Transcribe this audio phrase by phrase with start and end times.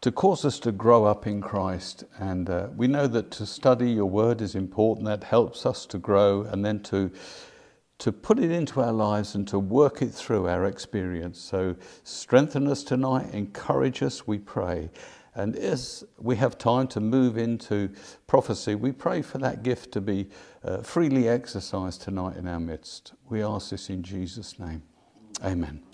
[0.02, 2.04] to cause us to grow up in Christ.
[2.20, 5.08] And uh, we know that to study your word is important.
[5.08, 7.12] That helps us to grow and then to,
[8.00, 11.40] to put it into our lives and to work it through our experience.
[11.40, 14.92] So strengthen us tonight, encourage us, we pray.
[15.34, 17.92] And as we have time to move into
[18.26, 20.30] prophecy, we pray for that gift to be
[20.64, 23.14] uh, freely exercised tonight in our midst.
[23.30, 24.82] We ask this in Jesus' name.
[25.44, 25.87] Amen.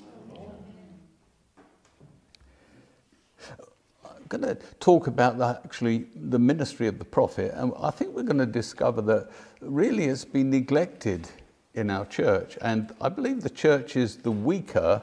[4.37, 8.23] Going to talk about the, actually the ministry of the prophet, and I think we're
[8.23, 9.29] going to discover that
[9.61, 11.27] really it's been neglected
[11.73, 15.01] in our church, and I believe the church is the weaker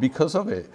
[0.00, 0.68] because of it.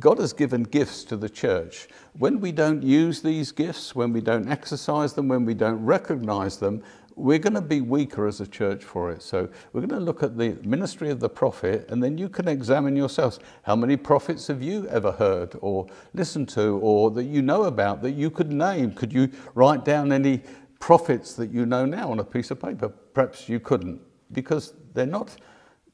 [0.00, 1.88] God has given gifts to the church.
[2.18, 6.56] When we don't use these gifts, when we don't exercise them, when we don't recognize
[6.56, 6.82] them,
[7.18, 9.22] we're going to be weaker as a church for it.
[9.22, 12.48] So we're going to look at the ministry of the prophet, and then you can
[12.48, 13.40] examine yourselves.
[13.62, 18.02] How many prophets have you ever heard or listened to or that you know about
[18.02, 18.92] that you could name?
[18.92, 20.42] Could you write down any
[20.78, 22.88] prophets that you know now on a piece of paper?
[22.88, 24.00] Perhaps you couldn't
[24.32, 25.36] because they're not,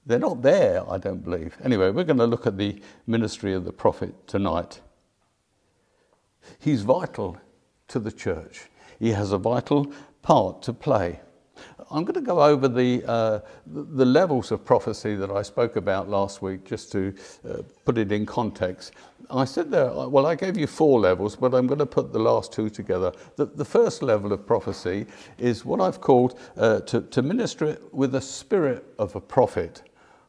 [0.06, 1.56] they're not there, I don't believe.
[1.64, 4.80] Anyway, we're going to look at the ministry of the prophet tonight.
[6.58, 7.38] He's vital
[7.88, 8.66] to the church.
[8.98, 9.92] He has a vital
[10.24, 11.20] part to play.
[11.90, 16.08] I'm going to go over the, uh, the levels of prophecy that I spoke about
[16.08, 17.14] last week just to
[17.48, 18.92] uh, put it in context.
[19.30, 22.12] I said there, uh, well, I gave you four levels, but I'm going to put
[22.12, 23.12] the last two together.
[23.36, 25.06] The, the first level of prophecy
[25.38, 29.82] is what I've called uh, to, to minister with the spirit of a prophet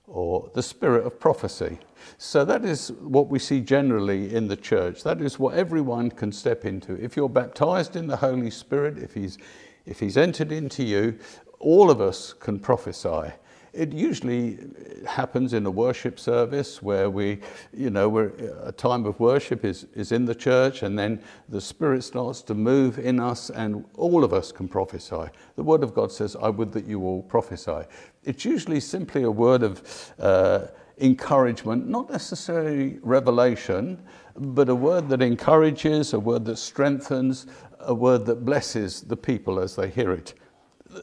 [0.07, 1.79] or the spirit of prophecy.
[2.17, 5.03] So that is what we see generally in the church.
[5.03, 6.93] That is what everyone can step into.
[7.03, 9.37] If you're baptized in the Holy Spirit, if he's,
[9.85, 11.17] if he's entered into you,
[11.59, 13.31] all of us can prophesy.
[13.73, 14.57] It usually
[15.05, 17.39] happens in a worship service where we,
[17.73, 18.31] you know, we're,
[18.63, 22.53] a time of worship is, is in the church and then the Spirit starts to
[22.53, 25.25] move in us and all of us can prophesy.
[25.57, 27.83] The Word of God says, I would that you all prophesy.
[28.23, 30.67] It's usually simply a word of uh,
[30.99, 34.01] encouragement, not necessarily revelation,
[34.37, 37.47] but a word that encourages, a word that strengthens,
[37.79, 40.33] a word that blesses the people as they hear it.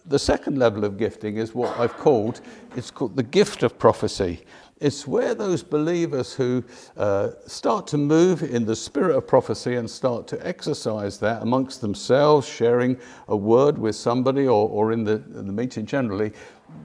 [0.06, 2.40] The second level of gifting is what I've called,
[2.76, 4.44] it's called the gift of prophecy.
[4.80, 6.64] It's where those believers who
[6.96, 11.80] uh, start to move in the spirit of prophecy and start to exercise that amongst
[11.80, 16.32] themselves, sharing a word with somebody or, or in, the, in the meeting generally,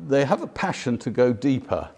[0.07, 1.89] they have a passion to go deeper.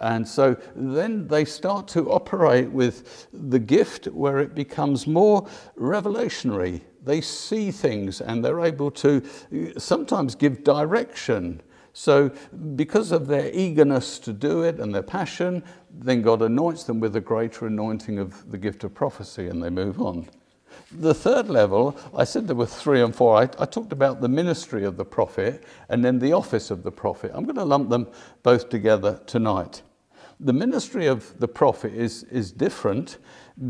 [0.00, 5.46] And so then they start to operate with the gift where it becomes more
[5.78, 6.80] revelationary.
[7.04, 9.22] They see things and they're able to
[9.52, 11.62] uh, sometimes give direction.
[11.92, 12.32] So,
[12.74, 17.14] because of their eagerness to do it and their passion, then God anoints them with
[17.14, 20.28] a greater anointing of the gift of prophecy and they move on.
[20.90, 23.36] The third level, I said there were three and four.
[23.36, 26.92] I, I, talked about the ministry of the prophet and then the office of the
[26.92, 27.30] prophet.
[27.34, 28.08] I'm going to lump them
[28.42, 29.82] both together tonight.
[30.40, 33.18] The ministry of the prophet is, is different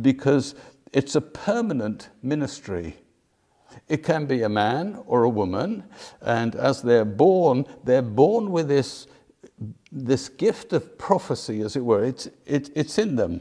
[0.00, 0.54] because
[0.92, 2.96] it's a permanent ministry.
[3.88, 5.84] It can be a man or a woman,
[6.20, 9.06] and as they're born, they're born with this,
[9.92, 12.04] this gift of prophecy, as it were.
[12.04, 13.40] It's, it, it's in them.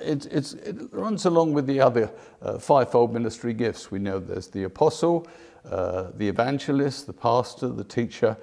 [0.00, 3.90] It, it runs along with the other uh, fivefold ministry gifts.
[3.90, 5.26] We know there's the apostle,
[5.64, 8.36] uh, the evangelist, the pastor, the teacher,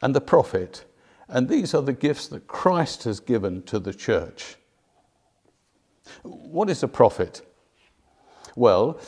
[0.00, 0.84] and the prophet.
[1.28, 4.56] And these are the gifts that Christ has given to the church.
[6.22, 7.42] What is a prophet?
[8.54, 9.00] Well,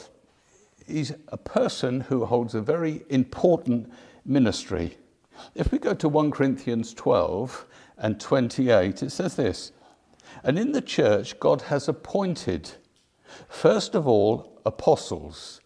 [0.86, 3.92] he's a person who holds a very important
[4.24, 4.96] ministry.
[5.54, 7.66] If we go to 1 Corinthians 12
[7.98, 9.72] and 28, it says this
[10.42, 12.72] And in the church, God has appointed,
[13.48, 15.60] first of all, apostles.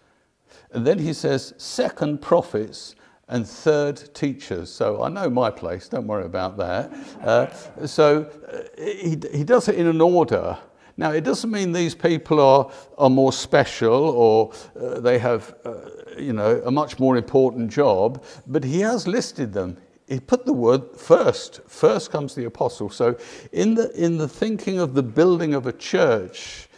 [0.72, 2.94] And then he says, second, prophets,
[3.28, 4.70] and third teachers.
[4.70, 6.92] So I know my place, don't worry about that.
[7.22, 10.58] Uh, so uh, he, he does it in an order.
[10.98, 15.74] Now, it doesn't mean these people are, are more special or uh, they have, uh,
[16.18, 19.76] you know, a much more important job, but he has listed them.
[20.08, 21.60] He put the word first.
[21.68, 22.90] First comes the apostle.
[22.90, 23.16] So
[23.52, 26.68] in the, in the thinking of the building of a church,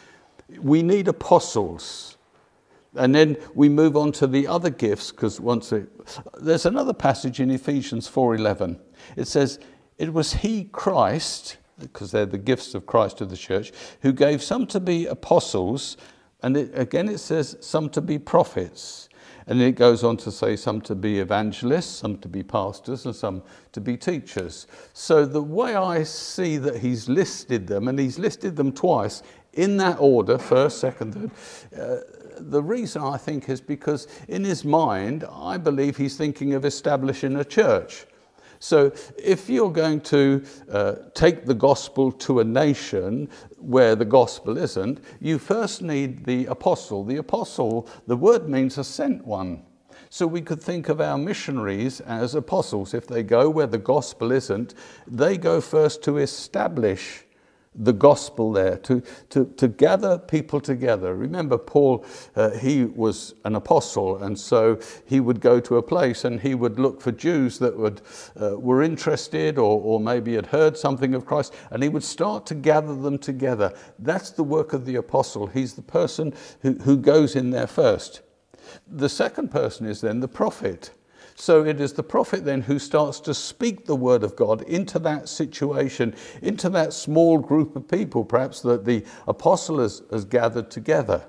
[0.61, 2.19] we need apostles.
[2.96, 5.88] And then we move on to the other gifts because once it,
[6.38, 8.81] there's another passage in Ephesians 4:11.
[9.16, 9.61] It says,
[9.96, 13.73] "It was he Christ because they're the gifts of Christ to the church,
[14.03, 15.97] who gave some to be apostles,
[16.43, 19.09] and it, again it says some to be prophets.
[19.47, 23.17] And it goes on to say some to be evangelists, some to be pastors, and
[23.17, 23.43] some
[23.73, 24.69] to be teachers.
[24.93, 29.25] So the way I see that he's listed them, and he's listed them twice
[29.55, 31.33] in that order first, second,
[31.73, 31.81] third.
[31.81, 31.97] Uh,
[32.41, 37.37] the reason I think is because in his mind, I believe he's thinking of establishing
[37.37, 38.06] a church.
[38.61, 44.59] So if you're going to uh, take the gospel to a nation where the gospel
[44.59, 47.03] isn't, you first need the apostle.
[47.03, 49.62] The apostle, the word means a sent one.
[50.11, 52.93] So we could think of our missionaries as apostles.
[52.93, 54.75] If they go where the gospel isn't,
[55.07, 57.25] they go first to establish
[57.75, 61.14] the gospel there, to, to, to gather people together.
[61.14, 66.25] Remember, Paul, uh, he was an apostle, and so he would go to a place
[66.25, 68.02] and he would look for Jews that would,
[68.40, 72.44] uh, were interested or, or maybe had heard something of Christ, and he would start
[72.46, 73.73] to gather them together.
[74.00, 75.46] That's the work of the apostle.
[75.46, 78.23] He's the person who, who goes in there first.
[78.88, 80.90] The second person is then the prophet.
[81.40, 84.98] So it is the prophet then who starts to speak the word of God into
[84.98, 90.70] that situation, into that small group of people, perhaps that the apostle has, has gathered
[90.70, 91.25] together.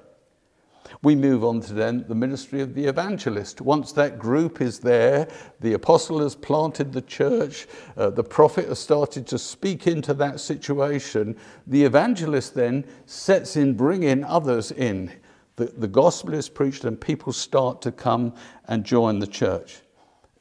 [1.01, 3.61] We move on to then the ministry of the evangelist.
[3.61, 5.29] Once that group is there,
[5.61, 7.65] the apostle has planted the church,
[7.95, 11.37] uh, the prophet has started to speak into that situation.
[11.67, 15.09] The evangelist then sets in bringing others in.
[15.55, 18.33] The, the gospel is preached and people start to come
[18.67, 19.83] and join the church.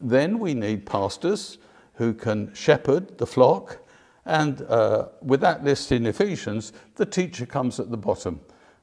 [0.01, 1.59] Then we need pastors
[1.95, 3.79] who can shepherd the flock.
[4.25, 8.41] And uh, with that list in Ephesians, the teacher comes at the bottom.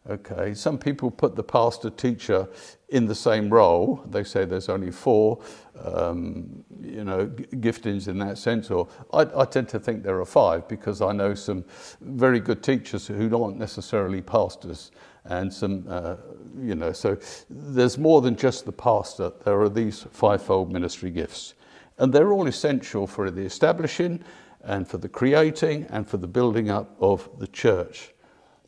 [0.09, 2.47] Okay, some people put the pastor teacher
[2.89, 4.01] in the same role.
[4.09, 5.39] They say there's only four,
[5.83, 8.71] um, you know, giftings in that sense.
[8.71, 11.65] Or I, I, tend to think there are five because I know some
[11.99, 14.91] very good teachers who aren't necessarily pastors,
[15.29, 16.15] and some, uh,
[16.59, 17.17] you know, so
[17.49, 19.31] there's more than just the pastor.
[19.43, 21.53] There are these fivefold ministry gifts,
[21.97, 24.23] and they're all essential for the establishing,
[24.63, 28.13] and for the creating, and for the building up of the church.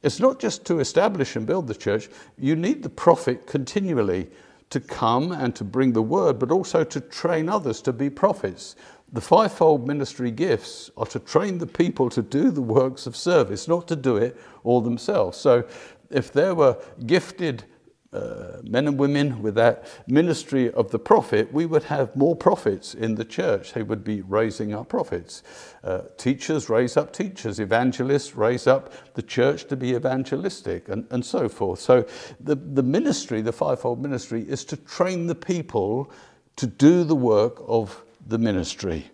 [0.01, 4.29] It's not just to establish and build the church, you need the prophet continually
[4.69, 8.75] to come and to bring the word, but also to train others to be prophets.
[9.11, 13.67] The fivefold ministry gifts are to train the people to do the works of service,
[13.67, 15.37] not to do it all themselves.
[15.37, 15.65] So
[16.09, 17.63] if there were gifted
[18.11, 22.95] uh, men and women with that ministry of the prophet, we would have more prophets
[22.95, 23.73] in the church.
[23.73, 25.43] They would be raising up prophets.
[25.83, 27.59] Uh, teachers raise up teachers.
[27.59, 31.79] Evangelists raise up the church to be evangelistic and, and so forth.
[31.81, 32.03] So
[32.39, 36.11] the, the ministry, the fivefold ministry, is to train the people
[36.55, 39.11] to do the work of the ministry.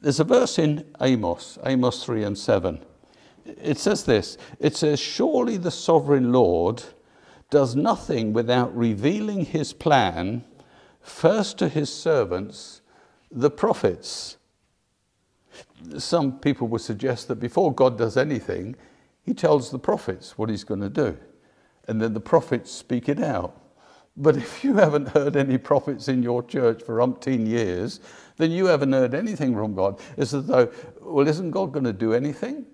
[0.00, 2.84] There's a verse in Amos, Amos 3 and 7
[3.62, 6.82] it says this it says, Surely the sovereign Lord
[7.50, 10.44] does nothing without revealing his plan
[11.00, 12.80] first to his servants,
[13.30, 14.36] the prophets.
[15.98, 18.74] Some people would suggest that before God does anything,
[19.22, 21.16] he tells the prophets what he's going to do.
[21.88, 23.60] And then the prophets speak it out.
[24.16, 28.00] But if you haven't heard any prophets in your church for umpteen years,
[28.38, 30.00] then you haven't heard anything from God.
[30.16, 32.66] It's as though, well, isn't God going to do anything?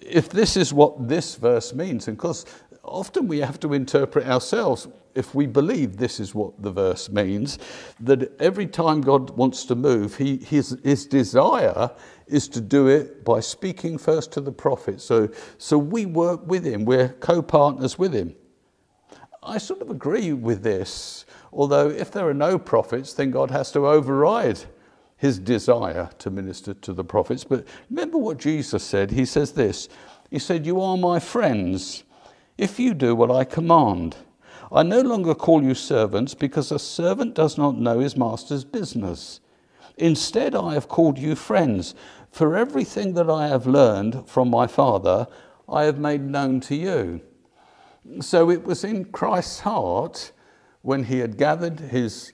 [0.00, 2.44] If this is what this verse means, and of course,
[2.82, 7.58] often we have to interpret ourselves if we believe this is what the verse means,
[8.00, 11.90] that every time God wants to move, he, his, his desire
[12.26, 15.00] is to do it by speaking first to the prophet.
[15.00, 15.28] So,
[15.58, 18.34] so we work with him, we're co partners with him.
[19.42, 23.70] I sort of agree with this, although if there are no prophets, then God has
[23.72, 24.60] to override
[25.16, 27.44] his desire to minister to the prophets.
[27.44, 29.10] But remember what Jesus said.
[29.10, 29.88] He says this
[30.30, 32.04] He said, You are my friends
[32.58, 34.16] if you do what I command.
[34.72, 39.40] I no longer call you servants because a servant does not know his master's business.
[39.96, 41.94] Instead, I have called you friends,
[42.30, 45.28] for everything that I have learned from my Father,
[45.68, 47.20] I have made known to you.
[48.20, 50.32] So it was in Christ's heart
[50.82, 52.32] when he had gathered his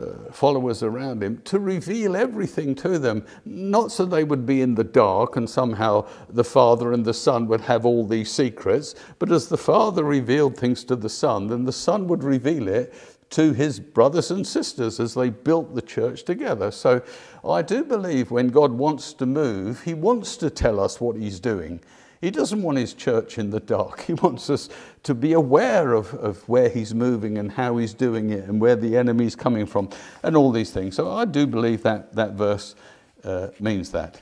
[0.00, 4.74] uh, followers around him to reveal everything to them, not so they would be in
[4.74, 9.30] the dark and somehow the Father and the Son would have all these secrets, but
[9.30, 12.94] as the Father revealed things to the Son, then the Son would reveal it
[13.32, 16.70] to his brothers and sisters as they built the church together.
[16.70, 17.02] So
[17.44, 21.40] I do believe when God wants to move, he wants to tell us what he's
[21.40, 21.80] doing.
[22.22, 24.02] He doesn't want his church in the dark.
[24.02, 24.68] He wants us
[25.02, 28.76] to be aware of, of where he's moving and how he's doing it and where
[28.76, 29.90] the enemy's coming from
[30.22, 30.94] and all these things.
[30.94, 32.76] So I do believe that that verse
[33.24, 34.20] uh, means that.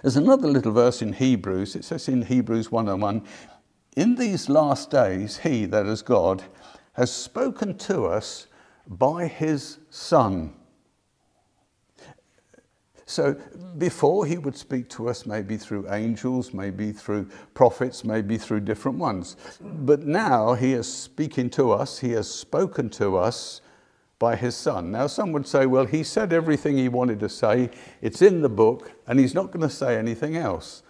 [0.00, 1.76] There's another little verse in Hebrews.
[1.76, 3.22] It says in Hebrews 101
[3.96, 6.44] In these last days, he, that is God,
[6.94, 8.46] has spoken to us
[8.86, 10.54] by his Son
[13.08, 13.34] so
[13.78, 18.98] before he would speak to us maybe through angels, maybe through prophets, maybe through different
[18.98, 19.36] ones.
[19.62, 23.62] But now he is speaking to us, he has spoken to us
[24.18, 24.90] by his son.
[24.90, 27.70] Now some would say, well, he said everything he wanted to say,
[28.02, 30.82] it's in the book, and he's not going to say anything else.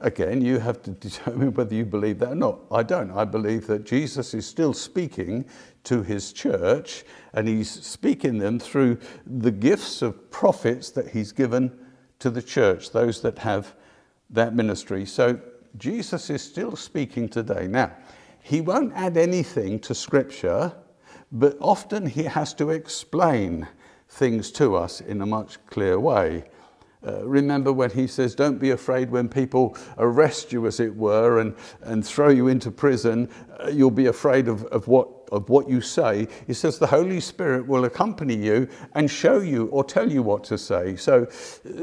[0.00, 2.60] Again, you have to determine whether you believe that or not.
[2.70, 3.10] I don't.
[3.10, 5.44] I believe that Jesus is still speaking
[5.84, 11.76] to his church and he's speaking them through the gifts of prophets that he's given
[12.18, 13.74] to the church, those that have
[14.30, 15.04] that ministry.
[15.04, 15.40] So
[15.76, 17.66] Jesus is still speaking today.
[17.66, 17.92] Now,
[18.42, 20.72] he won't add anything to Scripture,
[21.30, 23.66] but often he has to explain
[24.08, 26.44] things to us in a much clearer way.
[27.04, 31.40] Uh, remember when he says, Don't be afraid when people arrest you, as it were,
[31.40, 33.28] and, and throw you into prison.
[33.58, 36.28] Uh, you'll be afraid of, of, what, of what you say.
[36.46, 40.44] He says, The Holy Spirit will accompany you and show you or tell you what
[40.44, 40.94] to say.
[40.94, 41.26] So,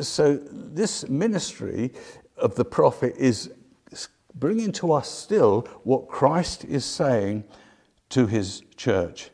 [0.02, 1.92] so this ministry
[2.38, 3.52] of the prophet is
[4.36, 7.44] bringing to us still what Christ is saying
[8.10, 9.32] to his church.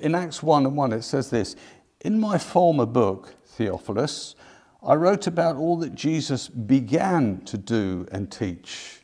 [0.00, 1.56] In Acts 1 and 1, it says this
[2.02, 4.36] In my former book, Theophilus,
[4.82, 9.03] I wrote about all that Jesus began to do and teach.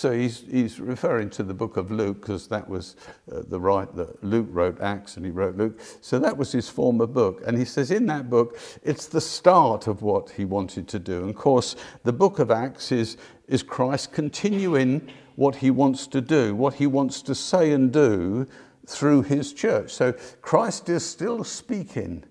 [0.00, 2.96] So he's, he's referring to the book of Luke because that was
[3.30, 5.78] uh, the right that Luke wrote Acts and he wrote Luke.
[6.00, 7.42] So that was his former book.
[7.46, 11.20] And he says in that book, it's the start of what he wanted to do.
[11.20, 16.22] And of course, the book of Acts is, is Christ continuing what he wants to
[16.22, 18.46] do, what he wants to say and do
[18.86, 19.92] through his church.
[19.92, 22.24] So Christ is still speaking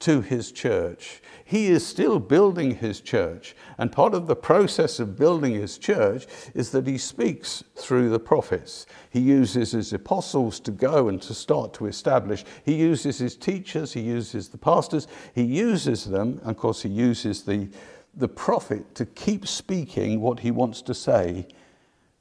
[0.00, 1.22] to his church.
[1.44, 3.54] He is still building his church.
[3.78, 8.18] And part of the process of building his church is that he speaks through the
[8.18, 8.86] prophets.
[9.10, 12.44] He uses his apostles to go and to start to establish.
[12.64, 16.40] He uses his teachers, he uses the pastors, he uses them.
[16.42, 17.68] And of course, he uses the,
[18.14, 21.46] the prophet to keep speaking what he wants to say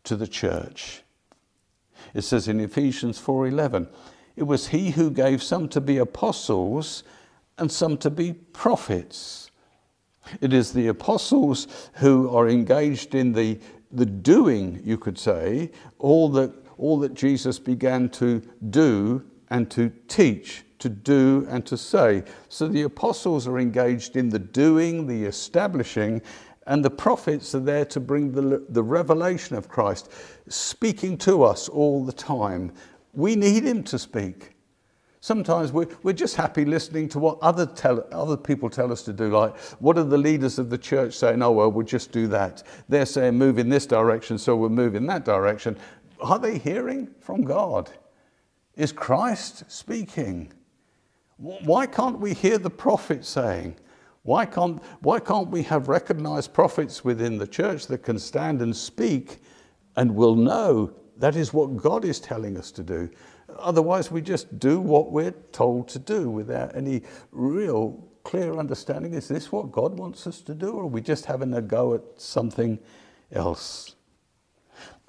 [0.03, 1.03] to the church.
[2.13, 3.87] It says in Ephesians 4:11,
[4.35, 7.03] it was he who gave some to be apostles
[7.59, 9.51] and some to be prophets.
[10.41, 13.59] It is the apostles who are engaged in the,
[13.91, 19.91] the doing, you could say, all that, all that Jesus began to do and to
[20.07, 22.23] teach, to do and to say.
[22.47, 26.21] So the apostles are engaged in the doing, the establishing,
[26.67, 30.11] and the prophets are there to bring the, the revelation of Christ,
[30.47, 32.71] speaking to us all the time.
[33.13, 34.55] We need him to speak.
[35.21, 39.29] Sometimes we're, just happy listening to what other, tell, other people tell us to do.
[39.29, 41.41] Like, what are the leaders of the church saying?
[41.41, 42.63] Oh, well, we'll just do that.
[42.87, 45.77] They're saying move in this direction, so we'll move in that direction.
[46.21, 47.89] Are they hearing from God?
[48.75, 50.53] Is Christ speaking?
[51.35, 53.75] Why can't we hear the prophet saying?
[54.23, 58.75] Why can't, why can't we have recognized prophets within the church that can stand and
[58.75, 59.41] speak
[59.97, 63.09] and will know that is what God is telling us to do?
[63.57, 67.01] Otherwise, we just do what we're told to do without any
[67.31, 69.13] real clear understanding.
[69.13, 71.93] Is this what God wants us to do, or are we just having a go
[71.93, 72.79] at something
[73.31, 73.95] else?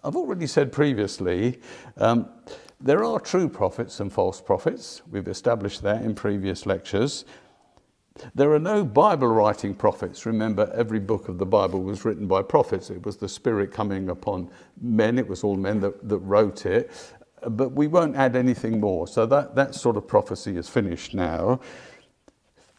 [0.03, 1.61] I've already said previously,
[1.99, 2.29] um,
[2.81, 5.03] there are true prophets and false prophets.
[5.11, 7.27] We've established that in previous lectures.
[8.35, 10.25] There are no Bible writing prophets.
[10.27, 12.91] Remember, every book of the Bible was written by prophets.
[12.91, 16.91] It was the Spirit coming upon men, it was all men that, that wrote it
[17.49, 19.07] but we won't add anything more.
[19.07, 21.61] So that, that sort of prophecy is finished now.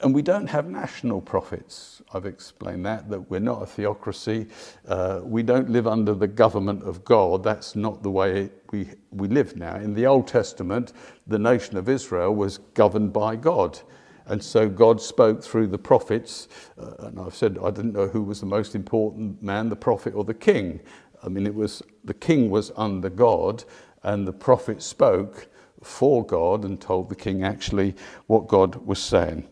[0.02, 2.02] And we don't have national prophets.
[2.12, 4.48] I've explained that, that we're not a theocracy.
[4.88, 7.44] Uh, we don't live under the government of God.
[7.44, 9.76] That's not the way we, we live now.
[9.76, 10.94] In the Old Testament,
[11.28, 13.80] the nation of Israel was governed by God.
[14.26, 16.48] And so God spoke through the prophets.
[16.80, 20.16] Uh, and I've said I didn't know who was the most important man, the prophet
[20.16, 20.80] or the king.
[21.24, 23.64] I mean, it was the king was under God,
[24.04, 25.48] and the prophet spoke
[25.84, 27.96] for God and told the king actually
[28.28, 29.48] what God was saying.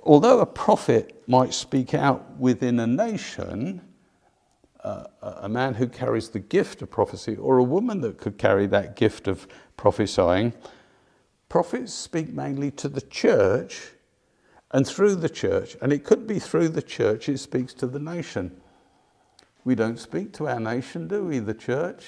[0.00, 3.80] Although a prophet might speak out within a nation,
[4.84, 8.66] uh, a man who carries the gift of prophecy, or a woman that could carry
[8.68, 10.52] that gift of prophesying,
[11.48, 13.90] prophets speak mainly to the church
[14.70, 15.76] and through the church.
[15.82, 18.60] And it could be through the church it speaks to the nation.
[19.64, 22.06] We don't speak to our nation, do we, the church?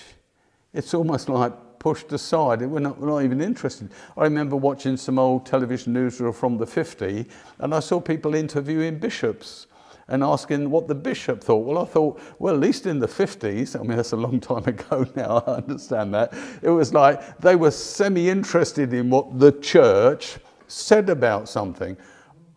[0.74, 2.62] It's almost like pushed aside.
[2.62, 3.90] We're not, we're not even interested.
[4.16, 8.98] I remember watching some old television newsreel from the 50s, and I saw people interviewing
[8.98, 9.66] bishops
[10.08, 11.64] and asking what the bishop thought.
[11.66, 14.64] Well, I thought, well, at least in the 50s, I mean, that's a long time
[14.66, 16.32] ago now, I understand that.
[16.62, 20.38] It was like they were semi interested in what the church
[20.68, 21.96] said about something.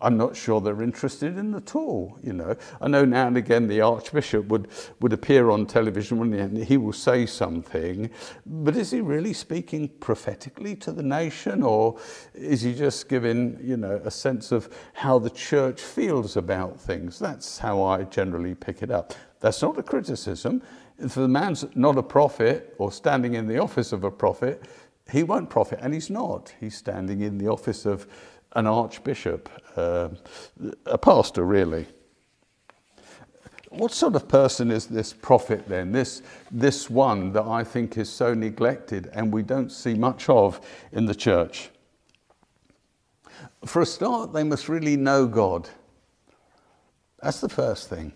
[0.05, 2.19] I'm not sure they're interested in at all.
[2.21, 4.67] You know, I know now and again the Archbishop would,
[4.99, 8.11] would appear on television and he will say something,
[8.45, 11.97] but is he really speaking prophetically to the nation, or
[12.35, 17.17] is he just giving you know a sense of how the church feels about things?
[17.17, 19.15] That's how I generally pick it up.
[19.39, 20.61] That's not a criticism.
[20.99, 24.63] If the man's not a prophet or standing in the office of a prophet,
[25.11, 26.53] he won't profit, and he's not.
[26.59, 28.07] He's standing in the office of
[28.55, 30.09] an archbishop, uh,
[30.85, 31.85] a pastor, really.
[33.69, 35.91] What sort of person is this prophet then?
[35.91, 40.61] This, this one that I think is so neglected and we don't see much of
[40.93, 41.69] in the church.
[43.65, 45.67] For a start, they must really know God.
[47.21, 48.13] That's the first thing.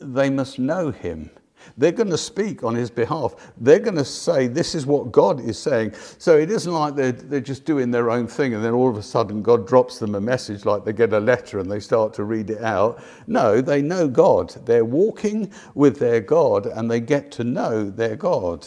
[0.00, 1.30] They must know Him.
[1.76, 3.52] They're going to speak on his behalf.
[3.58, 5.94] They're going to say, This is what God is saying.
[6.18, 8.96] So it isn't like they're, they're just doing their own thing and then all of
[8.96, 12.14] a sudden God drops them a message like they get a letter and they start
[12.14, 13.02] to read it out.
[13.26, 14.50] No, they know God.
[14.66, 18.66] They're walking with their God and they get to know their God.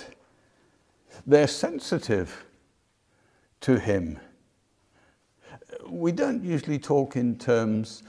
[1.26, 2.46] They're sensitive
[3.62, 4.20] to him.
[5.88, 8.04] We don't usually talk in terms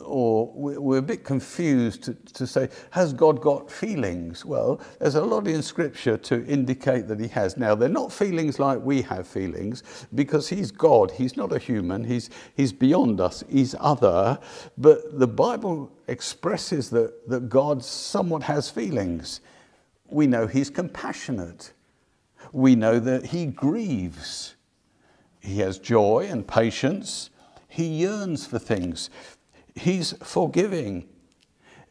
[0.00, 4.44] or we're a bit confused to, to, say, has God got feelings?
[4.44, 7.56] Well, there's a lot in Scripture to indicate that He has.
[7.56, 9.82] Now, they're not feelings like we have feelings
[10.14, 11.10] because He's God.
[11.10, 12.04] He's not a human.
[12.04, 13.44] He's, he's beyond us.
[13.48, 14.38] He's other.
[14.78, 19.40] But the Bible expresses that, that God somewhat has feelings.
[20.08, 21.72] We know He's compassionate.
[22.52, 24.54] We know that He grieves.
[25.40, 27.30] He has joy and patience.
[27.68, 29.10] He yearns for things.
[29.76, 31.06] He's forgiving.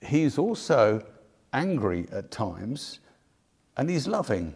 [0.01, 1.05] He's also
[1.53, 2.99] angry at times,
[3.77, 4.55] and he's loving.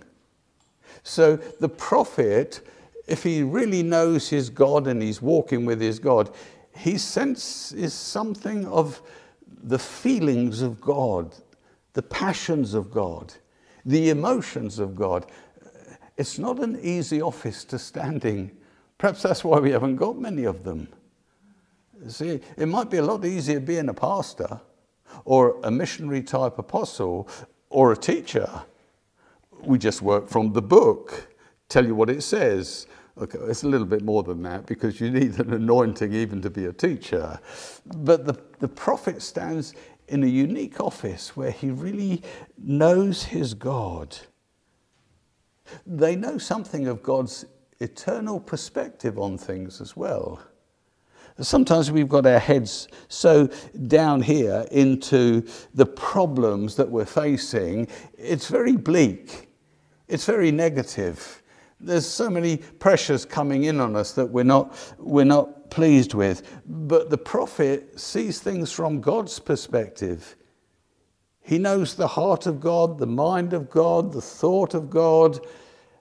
[1.04, 2.68] So the prophet,
[3.08, 6.32] if he really knows his God and he's walking with his God,
[6.76, 9.02] he senses something of
[9.63, 11.36] the feelings of God,
[11.94, 13.34] the passions of God,
[13.86, 15.26] the emotions of God.
[16.18, 18.52] It's not an easy office to standing.
[18.98, 20.89] Perhaps that's why we haven't got many of them.
[22.07, 24.62] See, it might be a lot easier being a pastor
[25.25, 27.27] or a missionary type apostle
[27.69, 28.49] or a teacher.
[29.63, 31.33] We just work from the book,
[31.67, 32.88] tell you what it says.
[33.17, 36.49] Okay, it's a little bit more than that because you need an anointing even to
[36.49, 37.39] be a teacher.
[37.85, 39.73] But the, the prophet stands
[40.07, 42.23] in a unique office where he really
[42.57, 44.17] knows his God.
[45.85, 47.45] They know something of God's
[47.79, 50.41] eternal perspective on things as well.
[51.41, 53.47] Sometimes we've got our heads so
[53.88, 59.49] down here into the problems that we're facing, it's very bleak,
[60.08, 61.41] it's very negative.
[61.80, 66.43] There's so many pressures coming in on us that we're not, we're not pleased with.
[66.65, 70.36] But the prophet sees things from God's perspective.
[71.41, 75.39] He knows the heart of God, the mind of God, the thought of God.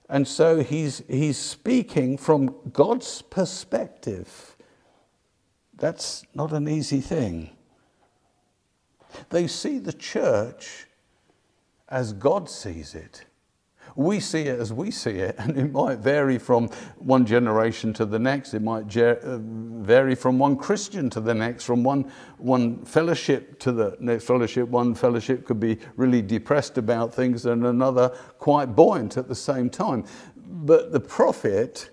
[0.09, 4.48] And so he's, he's speaking from God's perspective.
[5.79, 7.51] That's not an easy thing.
[9.29, 10.85] They see the church
[11.87, 13.25] as God sees it.
[13.95, 16.67] We see it as we see it, and it might vary from
[16.99, 18.53] one generation to the next.
[18.53, 23.71] It might uh, vary from one Christian to the next, from one, one fellowship to
[23.71, 24.69] the next fellowship.
[24.69, 29.69] One fellowship could be really depressed about things, and another quite buoyant at the same
[29.69, 30.05] time.
[30.35, 31.89] But the prophet,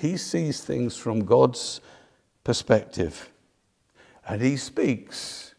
[0.00, 1.80] he sees things from God's
[2.46, 3.28] perspective.
[4.24, 5.56] And he speaks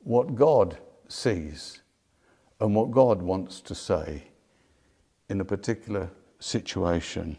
[0.00, 0.76] what God
[1.08, 1.80] sees
[2.60, 4.24] and what God wants to say
[5.30, 7.38] in a particular situation.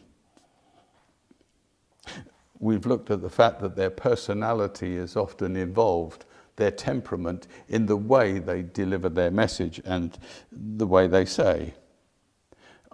[2.58, 6.26] We've looked at the fact that their personality is often involved,
[6.56, 10.18] their temperament, in the way they deliver their message and
[10.52, 11.76] the way they say.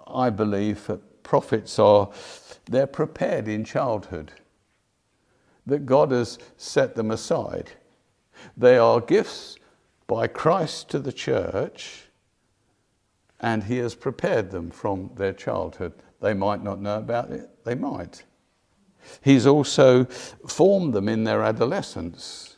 [0.08, 2.10] I believe that prophets are,
[2.66, 4.34] they're prepared in childhood,
[5.68, 7.70] that God has set them aside.
[8.56, 9.58] They are gifts
[10.08, 12.06] by Christ to the church,
[13.40, 15.94] and He has prepared them from their childhood.
[16.22, 18.24] They might not know about it, they might.
[19.22, 22.56] He's also formed them in their adolescence.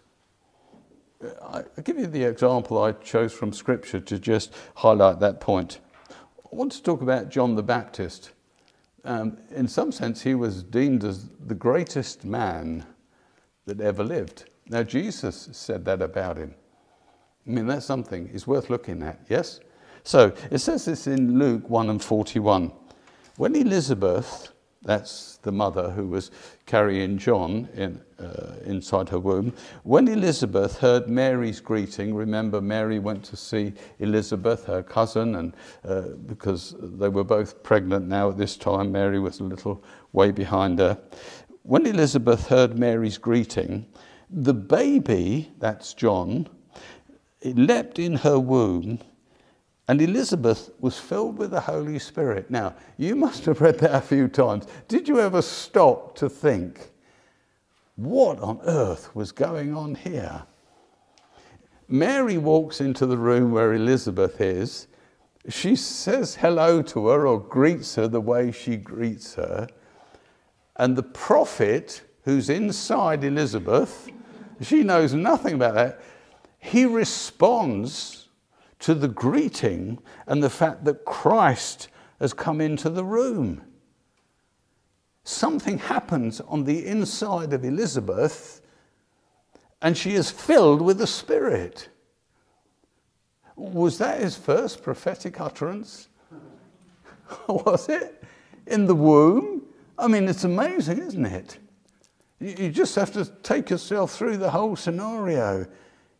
[1.41, 5.79] I'll give you the example I chose from Scripture to just highlight that point.
[6.09, 8.31] I want to talk about John the Baptist.
[9.03, 12.85] Um, in some sense, he was deemed as the greatest man
[13.69, 14.49] that ever lived.
[14.67, 16.55] Now, Jesus said that about him.
[17.47, 18.29] I mean, that's something.
[18.33, 19.59] It's worth looking at, yes?
[20.03, 22.71] So, it says this in Luke 1 and 41.
[23.37, 24.51] When Elizabeth,
[24.81, 26.31] that's the mother who was
[26.65, 29.53] carrying John in, uh, inside her womb.
[29.83, 35.53] When Elizabeth heard Mary's greeting, remember Mary went to see Elizabeth, her cousin, and
[35.85, 40.31] uh, because they were both pregnant now at this time, Mary was a little way
[40.31, 40.97] behind her.
[41.63, 43.85] When Elizabeth heard Mary's greeting,
[44.29, 46.47] the baby, that's John,
[47.43, 48.99] leapt in her womb
[49.89, 52.51] and Elizabeth was filled with the Holy Spirit.
[52.51, 54.67] Now, you must have read that a few times.
[54.87, 56.91] Did you ever stop to think,
[57.95, 60.43] what on earth was going on here?
[61.87, 64.85] Mary walks into the room where Elizabeth is.
[65.47, 69.67] She says hello to her or greets her the way she greets her.
[70.79, 74.09] And the prophet who's inside Elizabeth,
[74.61, 76.01] she knows nothing about that,
[76.57, 78.29] he responds
[78.79, 81.89] to the greeting and the fact that Christ
[82.21, 83.61] has come into the room.
[85.25, 88.61] Something happens on the inside of Elizabeth,
[89.81, 91.89] and she is filled with the Spirit.
[93.57, 96.07] Was that his first prophetic utterance?
[97.49, 98.23] Was it?
[98.65, 99.65] In the womb?
[99.99, 101.59] I mean, it's amazing, isn't it?
[102.39, 105.67] You just have to take yourself through the whole scenario.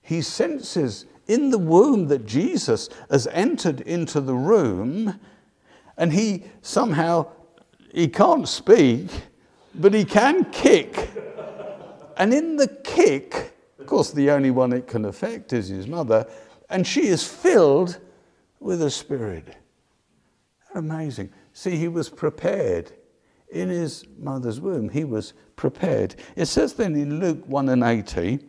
[0.02, 5.18] He senses in the womb that Jesus has entered into the room
[5.98, 7.28] and he somehow
[7.94, 9.08] he can't speak
[9.76, 11.12] but he can kick
[12.18, 16.28] and in the kick of course the only one it can affect is his mother
[16.70, 18.00] and she is filled
[18.60, 19.56] with the spirit
[20.74, 22.92] amazing see he was prepared
[23.52, 28.40] in his mother's womb he was prepared it says then in luke 1 and 80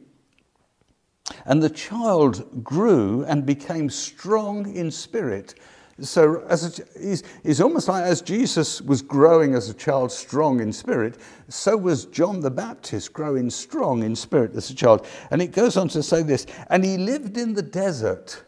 [1.46, 5.54] and the child grew and became strong in spirit.
[6.00, 10.60] So as a, he's, he's almost like as Jesus was growing as a child strong
[10.60, 15.06] in spirit, so was John the Baptist growing strong in spirit as a child.
[15.30, 18.42] And it goes on to say this, and he lived in the desert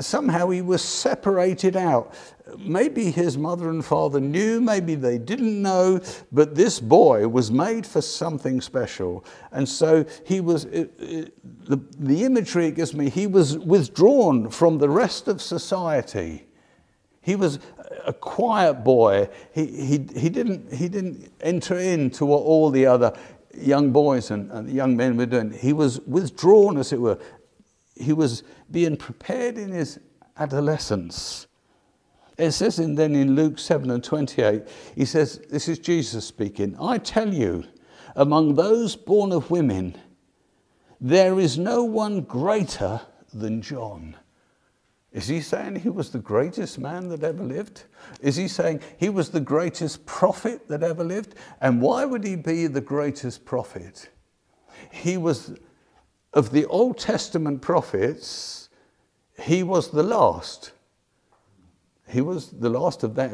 [0.00, 2.14] somehow he was separated out.
[2.56, 6.00] Maybe his mother and father knew, maybe they didn't know,
[6.32, 9.24] but this boy was made for something special.
[9.52, 14.50] And so he was, it, it, the, the imagery it gives me, he was withdrawn
[14.50, 16.46] from the rest of society.
[17.20, 17.58] He was
[18.06, 19.28] a quiet boy.
[19.52, 23.12] He, he, he, didn't, he didn't enter into what all the other
[23.54, 25.50] young boys and, and young men were doing.
[25.50, 27.18] He was withdrawn, as it were.
[27.94, 29.98] He was being prepared in his
[30.38, 31.47] adolescence.
[32.38, 34.62] It says in, then in Luke 7 and 28,
[34.94, 37.64] he says, This is Jesus speaking, I tell you,
[38.14, 39.96] among those born of women,
[41.00, 43.00] there is no one greater
[43.32, 44.16] than John.
[45.12, 47.84] Is he saying he was the greatest man that ever lived?
[48.20, 51.34] Is he saying he was the greatest prophet that ever lived?
[51.60, 54.10] And why would he be the greatest prophet?
[54.92, 55.56] He was
[56.34, 58.68] of the Old Testament prophets,
[59.40, 60.72] he was the last.
[62.08, 63.32] He was the last of that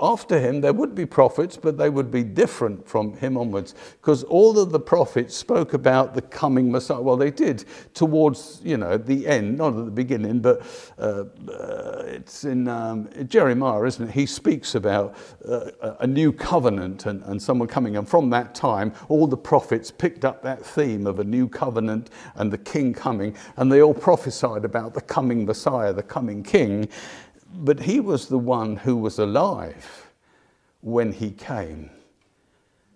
[0.00, 4.24] after him, there would be prophets, but they would be different from him onwards, because
[4.24, 7.00] all of the prophets spoke about the coming Messiah.
[7.00, 10.60] Well, they did towards, you know, the end, not at the beginning, but
[10.98, 14.12] uh, uh, it's in um, Jeremiah, isn't it?
[14.12, 15.16] He speaks about
[15.48, 17.96] uh, a new covenant and, and someone coming.
[17.96, 22.10] And from that time, all the prophets picked up that theme of a new covenant
[22.34, 26.88] and the king coming, and they all prophesied about the coming Messiah, the coming king.
[27.54, 30.10] But he was the one who was alive
[30.80, 31.90] when he came.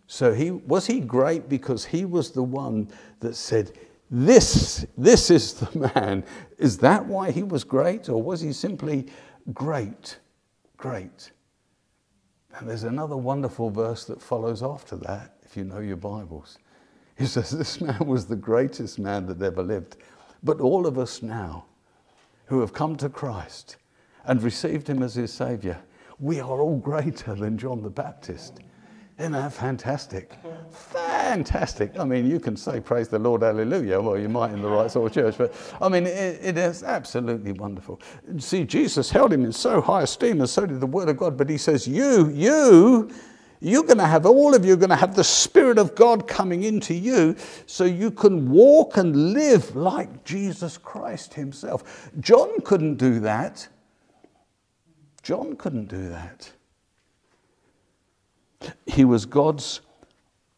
[0.06, 2.88] So he was he great because he was the one
[3.20, 3.72] that said,
[4.10, 6.24] This, this is the man.
[6.58, 8.08] Is that why he was great?
[8.08, 9.06] Or was he simply
[9.54, 10.18] great?
[10.76, 11.30] Great.
[12.58, 16.58] And there's another wonderful verse that follows after that, if you know your Bibles.
[17.16, 19.96] He says, This man was the greatest man that ever lived.
[20.42, 21.66] But all of us now
[22.46, 23.76] who have come to Christ
[24.24, 25.78] and received him as his Savior,
[26.18, 28.60] we are all greater than John the Baptist.
[29.20, 30.32] Isn't that fantastic?
[30.70, 31.98] Fantastic.
[31.98, 34.00] I mean, you can say, Praise the Lord, hallelujah.
[34.00, 36.82] Well, you might in the right sort of church, but I mean, it, it is
[36.82, 38.00] absolutely wonderful.
[38.38, 41.36] See, Jesus held him in so high esteem, and so did the Word of God,
[41.36, 43.10] but he says, You, you,
[43.60, 46.26] you're going to have, all of you are going to have the Spirit of God
[46.26, 52.10] coming into you so you can walk and live like Jesus Christ Himself.
[52.20, 53.68] John couldn't do that.
[55.22, 56.52] John couldn't do that.
[58.86, 59.80] He was God's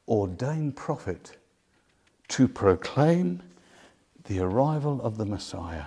[0.09, 1.37] ordained prophet
[2.29, 3.42] to proclaim
[4.25, 5.87] the arrival of the Messiah.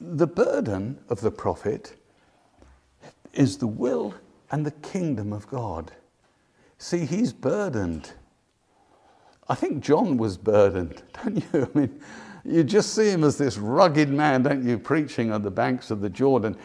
[0.00, 1.96] The burden of the prophet
[3.32, 4.14] is the will
[4.50, 5.92] and the kingdom of God.
[6.78, 8.12] See, he's burdened.
[9.48, 11.70] I think John was burdened, don't you?
[11.74, 12.00] I mean,
[12.48, 16.00] you just see him as this rugged man, don't you, preaching on the banks of
[16.00, 16.56] the Jordan.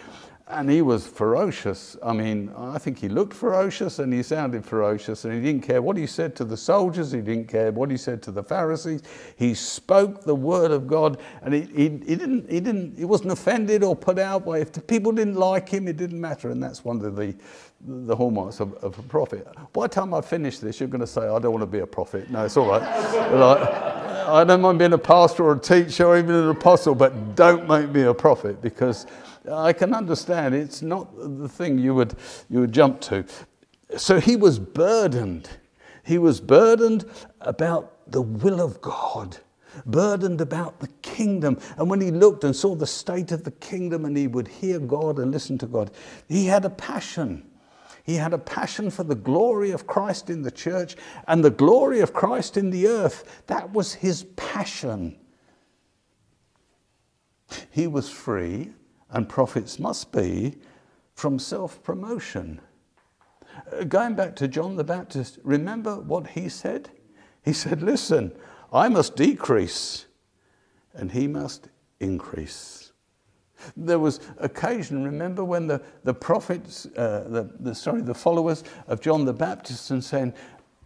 [0.47, 1.95] And he was ferocious.
[2.03, 5.81] I mean, I think he looked ferocious and he sounded ferocious, and he didn't care
[5.81, 9.03] what he said to the soldiers, he didn't care what he said to the Pharisees.
[9.37, 13.31] He spoke the word of God, and he, he, he didn't, he, didn't, he wasn't
[13.31, 16.61] offended or put out by if the people didn't like him, it didn't matter, and
[16.61, 17.33] that's one of the,
[17.85, 19.47] the hallmarks of, of a prophet.
[19.73, 21.79] By the time I finish this, you're going to say, I don't want to be
[21.79, 22.29] a prophet.
[22.29, 22.81] No, it's all right.
[23.33, 23.93] like,
[24.27, 27.67] I don't mind being a pastor or a teacher or even an apostle, but don't
[27.67, 29.05] make me a prophet because
[29.51, 32.15] I can understand it's not the thing you would,
[32.49, 33.25] you would jump to.
[33.97, 35.49] So he was burdened.
[36.03, 37.05] He was burdened
[37.41, 39.37] about the will of God,
[39.85, 41.59] burdened about the kingdom.
[41.77, 44.79] And when he looked and saw the state of the kingdom and he would hear
[44.79, 45.91] God and listen to God,
[46.27, 47.49] he had a passion.
[48.03, 52.01] He had a passion for the glory of Christ in the church and the glory
[52.01, 53.43] of Christ in the earth.
[53.47, 55.17] That was his passion.
[57.71, 58.71] He was free
[59.09, 60.57] and prophets must be
[61.13, 62.59] from self promotion.
[63.71, 66.89] Uh, going back to John the Baptist, remember what he said?
[67.43, 68.33] He said, Listen,
[68.73, 70.07] I must decrease
[70.93, 72.82] and he must increase.
[73.75, 79.01] There was occasion, remember, when the, the prophets, uh, the, the, sorry, the followers of
[79.01, 80.33] John the Baptist and saying,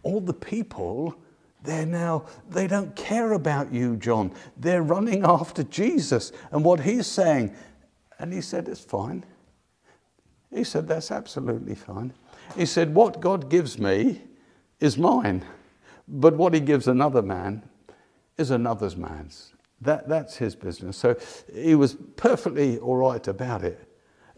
[0.02, 1.16] all the people,
[1.62, 4.32] they're now, they don't care about you, John.
[4.56, 6.32] They're running after Jesus.
[6.50, 7.54] And what he's saying,
[8.18, 9.24] and he said, It's fine.
[10.54, 12.12] He said, That's absolutely fine.
[12.56, 14.22] He said, What God gives me
[14.80, 15.44] is mine,
[16.06, 17.68] but what he gives another man
[18.36, 19.52] is another's man's.
[19.80, 20.96] That, that's his business.
[20.96, 21.16] So
[21.52, 23.84] he was perfectly all right about it.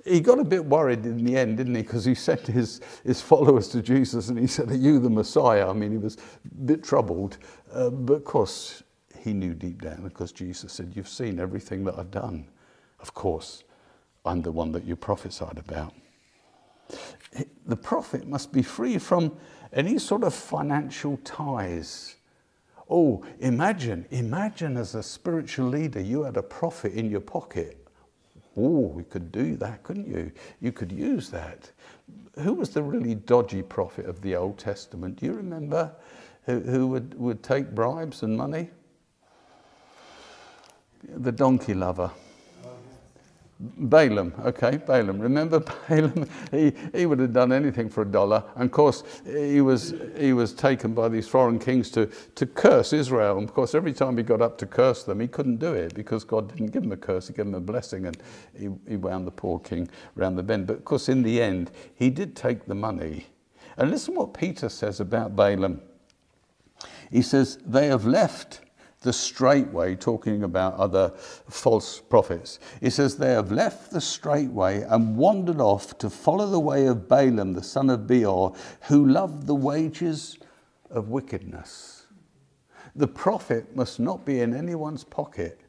[0.05, 1.83] He got a bit worried in the end, didn't he?
[1.83, 5.69] Because he sent his, his followers to Jesus and he said, Are you the Messiah?
[5.69, 7.39] I mean, he was a bit troubled.
[7.73, 8.83] Uh, but of course,
[9.19, 12.47] he knew deep down because Jesus said, You've seen everything that I've done.
[13.01, 13.65] Of course,
[14.25, 15.95] I'm the one that you prophesied about.
[17.67, 19.37] The prophet must be free from
[19.73, 22.17] any sort of financial ties.
[22.91, 27.87] Oh, imagine, imagine as a spiritual leader, you had a prophet in your pocket.
[28.57, 30.33] Oh, you could do that, couldn't you?
[30.61, 31.71] You could use that.
[32.41, 35.21] Who was the really dodgy prophet of the Old Testament?
[35.21, 35.93] Do you remember
[36.47, 38.71] who, who would, would take bribes and money?
[41.05, 42.11] The donkey lover.
[43.63, 45.19] Balaam, okay, Balaam.
[45.19, 46.27] Remember Balaam?
[46.51, 48.43] He, he would have done anything for a dollar.
[48.55, 52.95] And of course, he was, he was taken by these foreign kings to, to curse
[52.95, 53.37] Israel.
[53.37, 55.95] And of course, every time he got up to curse them, he couldn't do it
[55.95, 58.07] because God didn't give him a curse, he gave him a blessing.
[58.07, 58.17] And
[58.59, 60.67] he, he wound the poor king round the bend.
[60.67, 63.27] But of course, in the end, he did take the money.
[63.77, 65.83] And listen what Peter says about Balaam.
[67.11, 68.61] He says, They have left
[69.01, 71.11] the straight way, talking about other
[71.49, 72.59] false prophets.
[72.81, 76.87] It says, They have left the straight way and wandered off to follow the way
[76.87, 80.39] of Balaam, the son of Beor, who loved the wages
[80.91, 82.07] of wickedness.
[82.95, 85.61] The prophet must not be in anyone's pocket.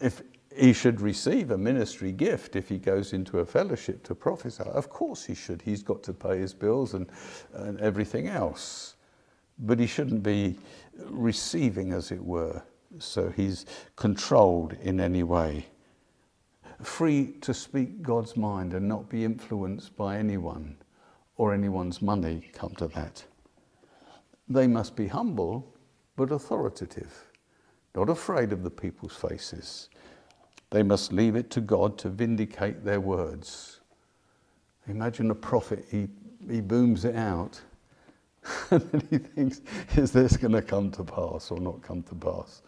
[0.00, 0.22] If
[0.54, 4.90] he should receive a ministry gift if he goes into a fellowship to prophesy, of
[4.90, 5.62] course he should.
[5.62, 7.08] He's got to pay his bills and,
[7.52, 8.96] and everything else.
[9.60, 10.58] But he shouldn't be
[11.06, 12.62] receiving, as it were,
[12.98, 15.66] so he's controlled in any way.
[16.82, 20.76] Free to speak God's mind and not be influenced by anyone
[21.36, 23.24] or anyone's money come to that.
[24.48, 25.74] They must be humble
[26.16, 27.30] but authoritative,
[27.94, 29.88] not afraid of the people's faces.
[30.70, 33.80] They must leave it to God to vindicate their words.
[34.86, 36.08] Imagine a prophet, he,
[36.48, 37.60] he booms it out,
[38.70, 39.62] and then he thinks,
[39.96, 42.62] is this going to come to pass or not come to pass?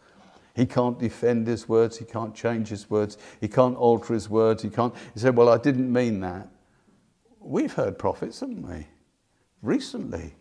[0.54, 4.62] He can't defend his words, he can't change his words, he can't alter his words,
[4.62, 4.94] he can't.
[5.14, 6.48] He said, Well, I didn't mean that.
[7.38, 8.86] We've heard prophets, haven't we?
[9.62, 10.34] Recently.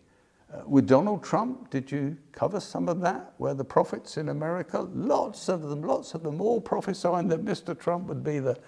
[0.52, 3.34] Uh, with Donald Trump, did you cover some of that?
[3.36, 7.78] Where the prophets in America, lots of them, lots of them, all prophesying that Mr.
[7.78, 8.58] Trump would be the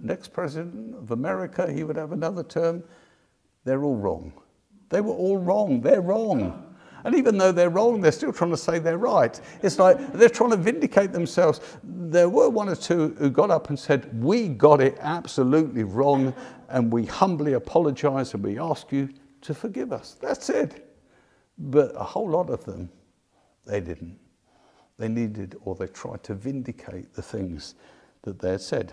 [0.00, 2.84] next president of America, he would have another term.
[3.64, 4.34] They're all wrong.
[4.90, 5.80] They were all wrong.
[5.80, 6.66] They're wrong.
[7.04, 9.40] And even though they're wrong, they're still trying to say they're right.
[9.62, 11.60] It's like they're trying to vindicate themselves.
[11.82, 16.34] There were one or two who got up and said, We got it absolutely wrong,
[16.68, 19.08] and we humbly apologize and we ask you
[19.42, 20.16] to forgive us.
[20.20, 20.94] That's it.
[21.56, 22.90] But a whole lot of them,
[23.66, 24.18] they didn't.
[24.98, 27.74] They needed or they tried to vindicate the things
[28.22, 28.92] that they had said.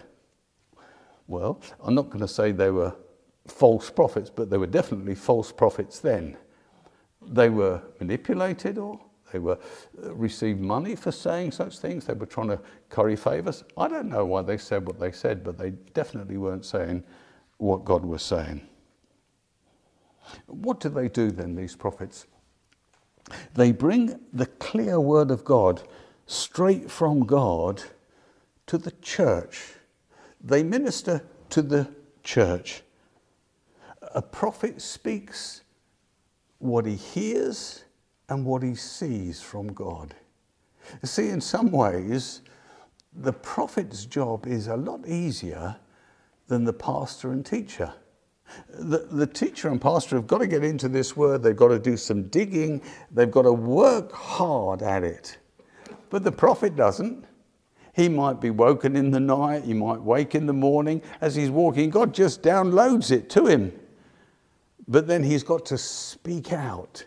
[1.28, 2.96] Well, I'm not going to say they were
[3.48, 6.38] false prophets, but they were definitely false prophets then.
[7.22, 9.00] They were manipulated or
[9.32, 9.60] they were
[10.04, 12.06] uh, received money for saying such things.
[12.06, 13.64] They were trying to curry favors.
[13.78, 17.04] I don't know why they said what they said, but they definitely weren't saying
[17.58, 18.62] what God was saying.
[20.46, 22.28] What do they do then, these prophets?
[23.54, 25.84] They bring the clear word of God
[26.26, 27.84] straight from God
[28.68, 29.74] to the church.
[30.42, 31.90] They minister to the
[32.24, 32.84] church.
[34.14, 35.62] A prophet speaks
[36.60, 37.84] what he hears
[38.30, 40.16] and what he sees from God.
[41.02, 42.42] You see, in some ways,
[43.14, 45.76] the prophet's job is a lot easier
[46.48, 47.94] than the pastor and teacher.
[48.70, 51.80] The, the teacher and pastor have got to get into this word, they've got to
[51.80, 55.38] do some digging, they've got to work hard at it.
[56.10, 57.26] But the prophet doesn't.
[57.94, 61.02] He might be woken in the night, he might wake in the morning.
[61.20, 63.74] As he's walking, God just downloads it to him.
[64.88, 67.06] But then he's got to speak out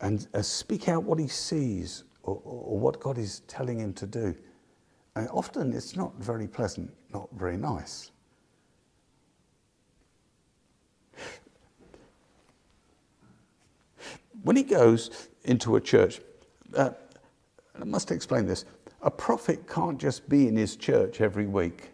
[0.00, 4.06] and uh, speak out what he sees or, or, what God is telling him to
[4.06, 4.34] do.
[5.16, 8.10] And often it's not very pleasant, not very nice.
[14.42, 16.20] When he goes into a church,
[16.76, 16.90] uh,
[17.80, 18.66] I must explain this.
[19.00, 21.90] A prophet can't just be in his church every week.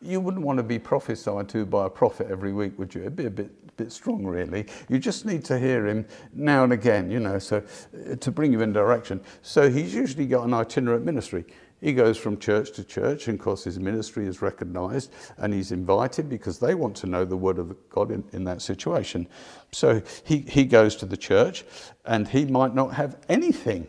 [0.00, 3.02] You wouldn't want to be prophesied to by a prophet every week, would you?
[3.02, 4.66] It'd be a bit bit strong, really.
[4.88, 8.52] You just need to hear him now and again, you know, so uh, to bring
[8.52, 9.20] you in direction.
[9.42, 11.44] So he's usually got an itinerant ministry.
[11.80, 15.72] He goes from church to church, and of course, his ministry is recognized and he's
[15.72, 19.26] invited because they want to know the word of God in, in that situation.
[19.72, 21.64] So he, he goes to the church,
[22.04, 23.86] and he might not have anything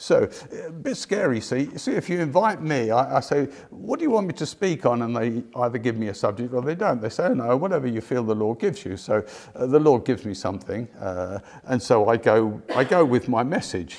[0.00, 0.30] so,
[0.64, 1.40] a bit scary.
[1.40, 4.46] See, see, if you invite me, I, I, say, "What do you want me to
[4.46, 7.02] speak on?" And they either give me a subject or they don't.
[7.02, 9.24] They say, oh, "No, whatever you feel the Lord gives you." So,
[9.56, 12.62] uh, the Lord gives me something, uh, and so I go.
[12.76, 13.98] I go with my message.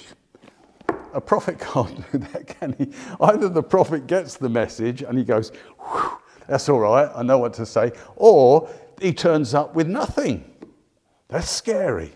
[1.13, 2.93] A prophet can't do that, can he?
[3.19, 5.51] Either the prophet gets the message and he goes,
[6.47, 7.11] "That's all right.
[7.13, 8.69] I know what to say," or
[9.01, 10.45] he turns up with nothing.
[11.27, 12.13] That's scary.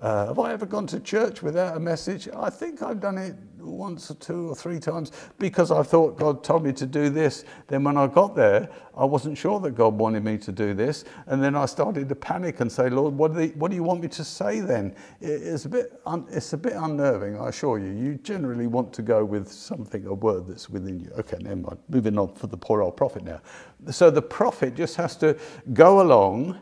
[0.00, 2.26] Uh, have I ever gone to church without a message?
[2.34, 6.42] I think I've done it once or two or three times because I thought God
[6.42, 7.44] told me to do this.
[7.66, 11.04] Then when I got there, I wasn't sure that God wanted me to do this.
[11.26, 14.00] And then I started to panic and say, Lord, what do, what do you want
[14.00, 14.94] me to say then?
[15.20, 17.92] It's a, bit un, it's a bit unnerving, I assure you.
[17.92, 21.10] You generally want to go with something, a word that's within you.
[21.18, 21.78] Okay, never mind.
[21.90, 23.42] Moving on for the poor old prophet now.
[23.90, 25.38] So the prophet just has to
[25.74, 26.58] go along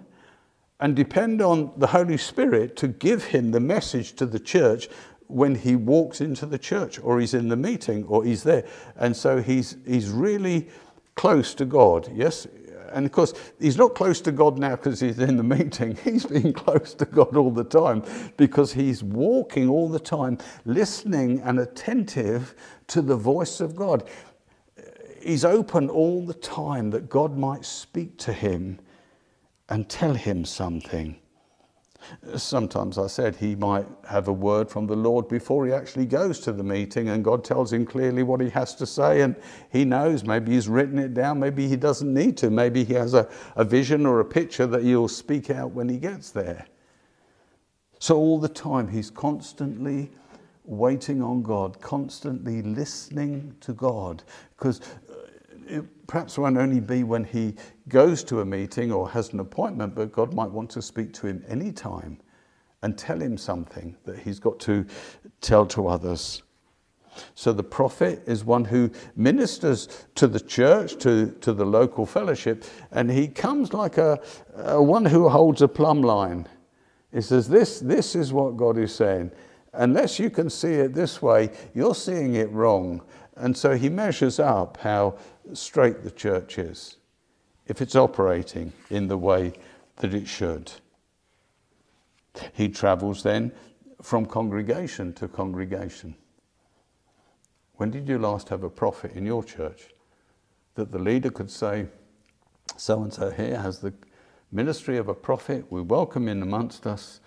[0.81, 4.89] and depend on the Holy Spirit to give him the message to the church
[5.27, 8.65] when he walks into the church or he's in the meeting or he's there.
[8.97, 10.69] And so he's, he's really
[11.17, 12.47] close to God, yes?
[12.93, 15.97] And of course, he's not close to God now because he's in the meeting.
[16.05, 18.03] He's being close to God all the time
[18.39, 22.55] because he's walking all the time, listening and attentive
[22.87, 24.09] to the voice of God.
[25.21, 28.79] He's open all the time that God might speak to him
[29.69, 31.17] and tell him something.
[32.37, 36.39] Sometimes I said he might have a word from the Lord before he actually goes
[36.41, 39.37] to the meeting, and God tells him clearly what he has to say, and
[39.71, 40.25] he knows.
[40.25, 42.51] Maybe he's written it down, maybe he doesn't need to.
[42.51, 45.99] Maybe he has a, a vision or a picture that he'll speak out when he
[45.99, 46.67] gets there.
[47.99, 50.11] So, all the time, he's constantly
[50.65, 54.23] waiting on God, constantly listening to God,
[54.57, 55.15] because uh,
[55.67, 57.55] it perhaps won't only be when he
[57.89, 61.29] goes to a meeting or has an appointment, but God might want to speak to
[61.29, 62.19] him anytime
[62.83, 64.85] and tell him something that he's got to
[65.41, 66.43] tell to others.
[67.35, 72.65] So the prophet is one who ministers to the church, to, to the local fellowship,
[72.91, 74.21] and he comes like a,
[74.57, 76.49] a one who holds a plumb line.
[77.13, 79.33] He says, this, this is what God is saying.
[79.75, 83.03] Unless you can see it this way, you're seeing it wrong.
[83.37, 85.17] And so he measures up how
[85.53, 86.97] straight the church is,
[87.67, 89.53] if it's operating in the way
[89.97, 90.73] that it should.
[92.53, 93.53] He travels then
[94.03, 96.15] from congregation to congregation.
[97.75, 99.89] When did you last have a prophet in your church
[100.75, 101.87] that the leader could say,
[102.77, 103.93] so and so here has the
[104.53, 107.21] ministry of a prophet, we welcome him amongst us,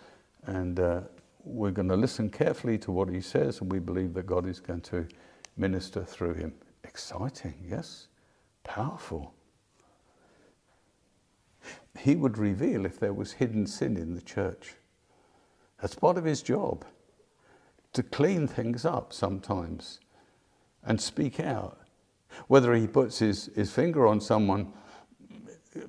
[0.45, 1.01] and uh,
[1.43, 4.59] we're going to listen carefully to what he says, and we believe that God is
[4.59, 5.07] going to
[5.57, 6.53] minister through him.
[6.83, 8.07] Exciting, yes?
[8.63, 9.33] Powerful.
[11.99, 14.75] He would reveal if there was hidden sin in the church.
[15.81, 16.85] That's part of his job,
[17.93, 19.99] to clean things up sometimes
[20.83, 21.79] and speak out.
[22.47, 24.71] Whether he puts his, his finger on someone,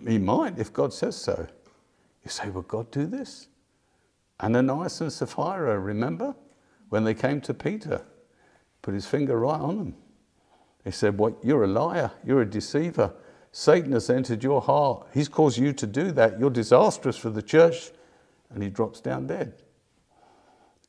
[0.07, 1.47] he might if God says so.
[2.25, 3.49] You say, Will God do this?
[4.41, 6.35] Ananias and Sapphira, remember?
[6.89, 8.03] When they came to Peter,
[8.83, 9.95] put his finger right on them.
[10.85, 11.35] He said, What?
[11.43, 12.11] You're a liar.
[12.25, 13.13] You're a deceiver.
[13.53, 15.07] Satan has entered your heart.
[15.13, 16.41] He's caused you to do that.
[16.41, 17.91] You're disastrous for the church.
[18.51, 19.55] And he drops down dead.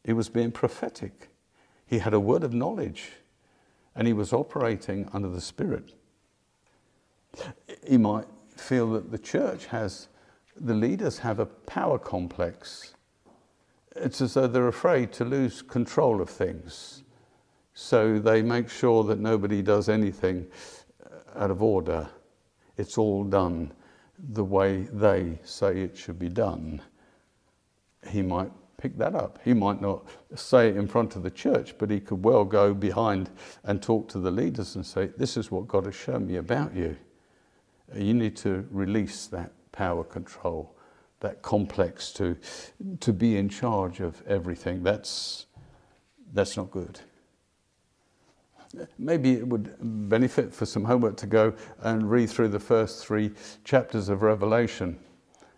[0.03, 1.29] He was being prophetic.
[1.85, 3.11] He had a word of knowledge
[3.95, 5.93] and he was operating under the Spirit.
[7.87, 8.25] He might
[8.55, 10.07] feel that the church has,
[10.59, 12.93] the leaders have a power complex.
[13.95, 17.02] It's as though they're afraid to lose control of things.
[17.73, 20.47] So they make sure that nobody does anything
[21.05, 22.07] uh, out of order.
[22.77, 23.71] It's all done
[24.31, 26.81] the way they say it should be done.
[28.07, 29.39] He might pick that up.
[29.43, 30.05] He might not
[30.35, 33.29] say it in front of the church, but he could well go behind
[33.63, 36.75] and talk to the leaders and say, This is what God has shown me about
[36.75, 36.95] you.
[37.95, 40.75] You need to release that power control,
[41.19, 42.37] that complex to,
[42.99, 44.83] to be in charge of everything.
[44.83, 45.47] That's,
[46.33, 46.99] that's not good.
[48.97, 49.75] Maybe it would
[50.09, 53.31] benefit for some homework to go and read through the first three
[53.63, 54.99] chapters of Revelation.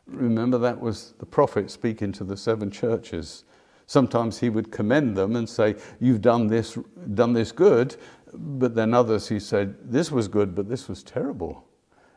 [0.07, 3.43] Remember, that was the prophet speaking to the seven churches.
[3.87, 6.77] Sometimes he would commend them and say, You've done this,
[7.13, 7.95] done this good.
[8.33, 11.65] But then others, he said, This was good, but this was terrible.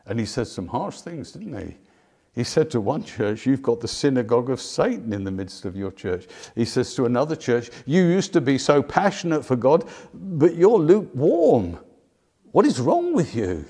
[0.05, 1.77] And he said some harsh things, didn't he?
[2.33, 5.75] He said to one church, You've got the synagogue of Satan in the midst of
[5.75, 6.27] your church.
[6.55, 10.79] He says to another church, You used to be so passionate for God, but you're
[10.79, 11.79] lukewarm.
[12.51, 13.65] What is wrong with you?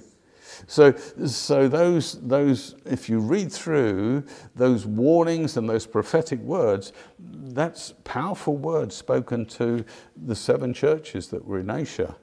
[0.67, 0.93] So,
[1.25, 4.23] so those, those, if you read through
[4.55, 9.85] those warnings and those prophetic words, that's powerful words spoken to
[10.15, 12.15] the seven churches that were in Asia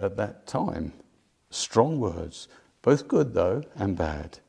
[0.00, 0.92] at that time.
[1.50, 2.48] Strong words,
[2.82, 4.40] both good though and bad.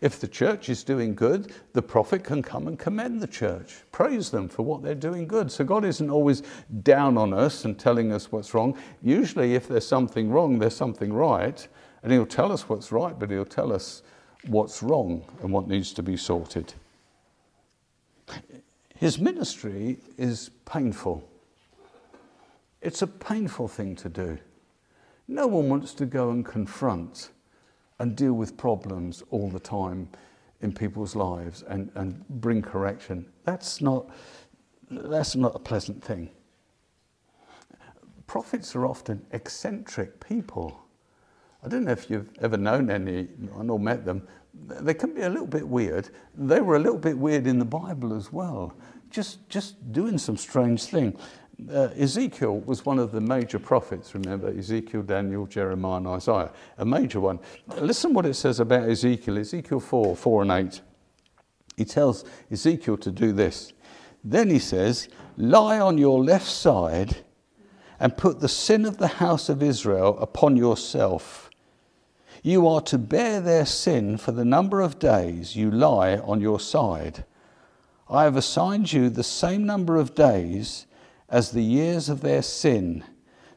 [0.00, 4.30] If the church is doing good, the prophet can come and commend the church, praise
[4.30, 5.50] them for what they're doing good.
[5.50, 6.42] So God isn't always
[6.82, 8.76] down on us and telling us what's wrong.
[9.02, 11.66] Usually, if there's something wrong, there's something right.
[12.02, 14.02] And He'll tell us what's right, but He'll tell us
[14.46, 16.74] what's wrong and what needs to be sorted.
[18.94, 21.28] His ministry is painful.
[22.82, 24.38] It's a painful thing to do.
[25.26, 27.30] No one wants to go and confront
[27.98, 30.08] and deal with problems all the time
[30.60, 33.26] in people's lives and, and bring correction.
[33.44, 34.08] That's not,
[34.90, 36.30] that's not a pleasant thing.
[38.26, 40.78] Prophets are often eccentric people.
[41.64, 44.26] I don't know if you've ever known any or met them.
[44.54, 46.10] They can be a little bit weird.
[46.36, 48.74] They were a little bit weird in the Bible as well,
[49.10, 51.16] just, just doing some strange thing.
[51.72, 54.48] Uh, Ezekiel was one of the major prophets, remember?
[54.56, 57.40] Ezekiel, Daniel, Jeremiah, and Isaiah, a major one.
[57.78, 60.80] Listen what it says about Ezekiel, Ezekiel 4 4 and 8.
[61.76, 63.72] He tells Ezekiel to do this.
[64.22, 67.18] Then he says, Lie on your left side
[67.98, 71.48] and put the sin of the house of Israel upon yourself
[72.42, 76.60] you are to bear their sin for the number of days you lie on your
[76.60, 77.24] side.
[78.08, 80.86] I have assigned you the same number of days
[81.28, 83.04] as the years of their sin.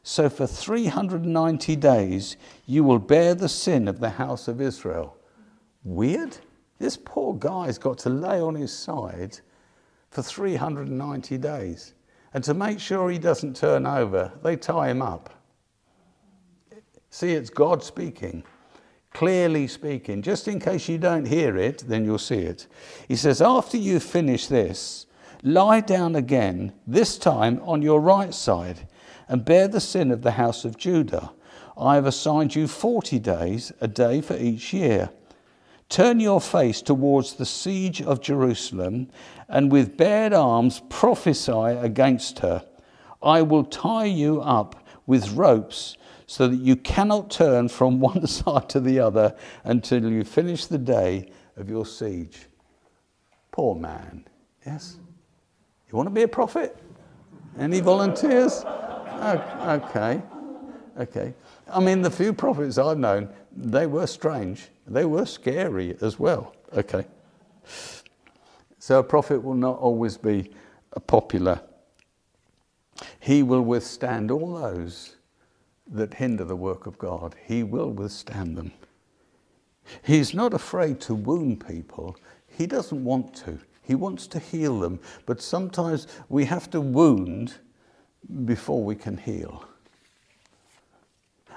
[0.02, 5.16] So for 390 days you will bear the sin of the house of Israel.
[5.84, 6.38] Weird?
[6.78, 9.38] This poor guy's got to lay on his side
[10.10, 11.94] for 390 days.
[12.34, 15.30] And to make sure he doesn't turn over, they tie him up.
[17.10, 18.42] See, it's God speaking.
[19.12, 20.22] clearly speaking.
[20.22, 22.66] Just in case you don't hear it, then you'll see it.
[23.08, 25.06] He says, After you finish this,
[25.42, 28.86] lie down again, this time on your right side,
[29.28, 31.32] and bear the sin of the house of Judah.
[31.76, 35.10] I have assigned you 40 days, a day for each year.
[35.88, 39.08] Turn your face towards the siege of Jerusalem,
[39.48, 42.64] and with bared arms prophesy against her.
[43.22, 48.68] I will tie you up with ropes so that you cannot turn from one side
[48.70, 52.46] to the other until you finish the day of your siege.
[53.50, 54.26] Poor man.
[54.64, 54.96] Yes?
[55.92, 56.76] You want to be a prophet?
[57.58, 58.64] Any volunteers?
[58.64, 60.22] Okay.
[60.98, 61.34] Okay.
[61.70, 64.68] I mean, the few prophets I've known, they were strange.
[64.86, 66.54] They were scary as well.
[66.74, 67.04] Okay.
[68.78, 70.50] So a prophet will not always be
[70.96, 71.60] uh, popular.
[73.20, 75.16] He will withstand all those
[75.88, 77.34] that hinder the work of God.
[77.44, 78.72] He will withstand them.
[80.02, 82.16] He's not afraid to wound people.
[82.46, 83.58] He doesn't want to.
[83.82, 85.00] He wants to heal them.
[85.26, 87.54] But sometimes we have to wound
[88.44, 89.64] before we can heal.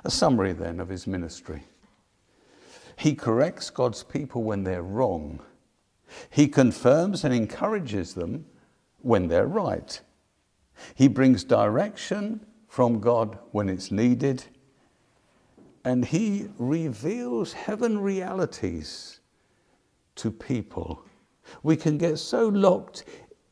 [0.04, 1.64] A summary then of his ministry.
[2.98, 5.40] He corrects God's people when they're wrong.
[6.30, 8.46] He confirms and encourages them
[9.02, 10.00] when they're right.
[10.96, 14.44] He brings direction from God when it's needed.
[15.84, 19.20] And He reveals heaven realities
[20.16, 21.05] to people.
[21.64, 23.06] We can get so locked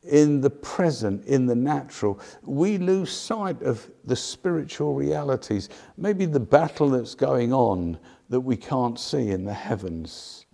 [0.04, 6.40] in the present, in the natural, we lose sight of the spiritual realities, maybe the
[6.40, 10.46] battle that's going on that we can't see in the heavens.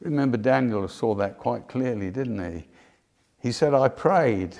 [0.00, 2.68] Remember, Daniel saw that quite clearly, didn't he?
[3.38, 4.56] He said, I prayed,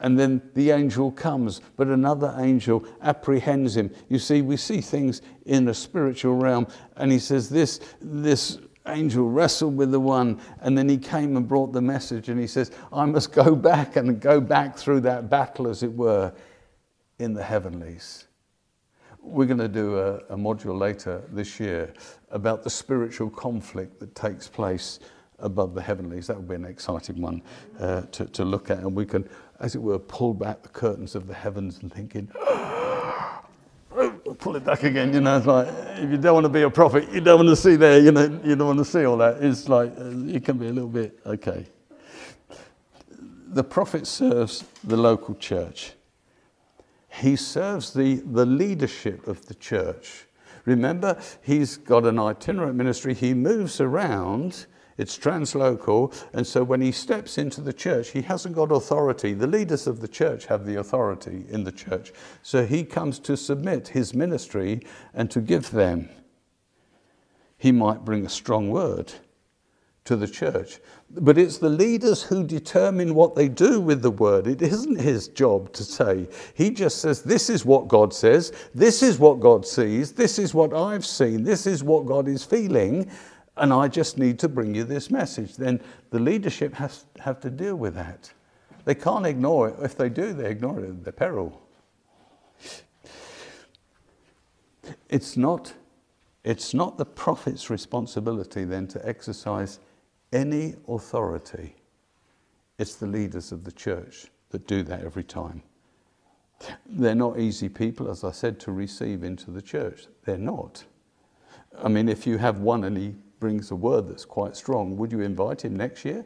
[0.00, 3.90] and then the angel comes, but another angel apprehends him.
[4.08, 6.66] You see, we see things in a spiritual realm,
[6.96, 8.58] and he says, This, this
[8.88, 12.46] angel wrestled with the one, and then he came and brought the message, and he
[12.46, 16.32] says, I must go back and go back through that battle, as it were,
[17.18, 18.26] in the heavenlies.
[19.20, 21.92] We're going to do a, a module later this year
[22.30, 25.00] about the spiritual conflict that takes place
[25.38, 26.28] above the heavenlies.
[26.28, 27.42] That would be an exciting one
[27.80, 29.28] uh, to, to look at, and we can,
[29.60, 32.30] as it were, pull back the curtains of the heavens and thinking,
[34.34, 35.12] pull it back again.
[35.12, 35.68] You know, it's like
[35.98, 38.00] if you don't want to be a prophet, you don't want to see there.
[38.00, 39.42] You know, you don't want to see all that.
[39.42, 41.66] It's like uh, it can be a little bit okay.
[43.48, 45.92] The prophet serves the local church.
[47.08, 50.26] He serves the, the leadership of the church.
[50.66, 53.14] Remember, he's got an itinerant ministry.
[53.14, 54.66] He moves around
[54.98, 59.34] it's translocal, and so when he steps into the church, he hasn't got authority.
[59.34, 62.12] The leaders of the church have the authority in the church.
[62.42, 64.82] So he comes to submit his ministry
[65.12, 66.08] and to give them.
[67.58, 69.12] He might bring a strong word
[70.04, 70.78] to the church.
[71.10, 74.46] But it's the leaders who determine what they do with the word.
[74.46, 76.28] It isn't his job to say.
[76.54, 80.54] He just says, This is what God says, this is what God sees, this is
[80.54, 83.10] what I've seen, this is what God is feeling
[83.56, 85.56] and I just need to bring you this message.
[85.56, 85.80] Then
[86.10, 88.32] the leadership has have to deal with that.
[88.84, 89.76] They can't ignore it.
[89.82, 91.62] If they do, they ignore it at peril.
[95.08, 95.74] It's not,
[96.44, 99.80] it's not the prophet's responsibility then to exercise
[100.32, 101.74] any authority.
[102.78, 105.62] It's the leaders of the church that do that every time.
[106.86, 110.06] They're not easy people, as I said, to receive into the church.
[110.24, 110.84] They're not.
[111.82, 115.12] I mean, if you have one and he brings a word that's quite strong, would
[115.12, 116.24] you invite him next year?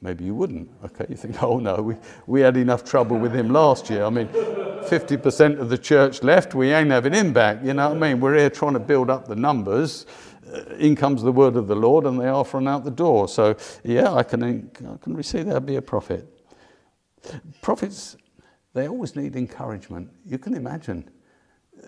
[0.00, 0.70] Maybe you wouldn't.
[0.84, 4.04] Okay, you think, oh no, we, we had enough trouble with him last year.
[4.04, 7.64] I mean, 50% of the church left, we ain't having him back.
[7.64, 8.20] You know what I mean?
[8.20, 10.04] We're here trying to build up the numbers.
[10.52, 13.28] Uh, in comes the word of the Lord, and they are thrown out the door.
[13.28, 16.28] So, yeah, I can, I can receive that, be a prophet.
[17.62, 18.18] Prophets,
[18.74, 20.10] they always need encouragement.
[20.26, 21.08] You can imagine.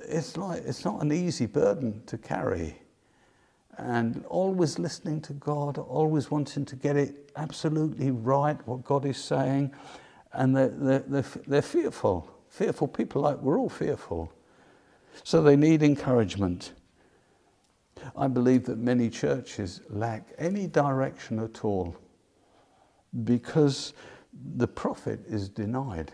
[0.08, 2.76] It's like, it's not an easy burden to carry
[3.78, 9.18] and always listening to God, always wanting to get it absolutely right, what God is
[9.18, 9.72] saying.
[10.32, 14.32] And they're, they're, they're, fearful, fearful people, like we're all fearful.
[15.24, 16.72] So they need encouragement.
[18.16, 21.96] I believe that many churches lack any direction at all
[23.24, 23.94] because
[24.56, 26.12] the prophet is denied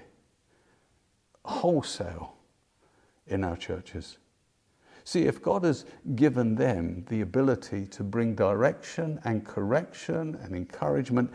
[1.45, 2.35] wholesale
[3.27, 4.19] in our churches.
[5.05, 5.84] See, if God has
[6.14, 11.32] given them the ability to bring direction and correction and encouragement,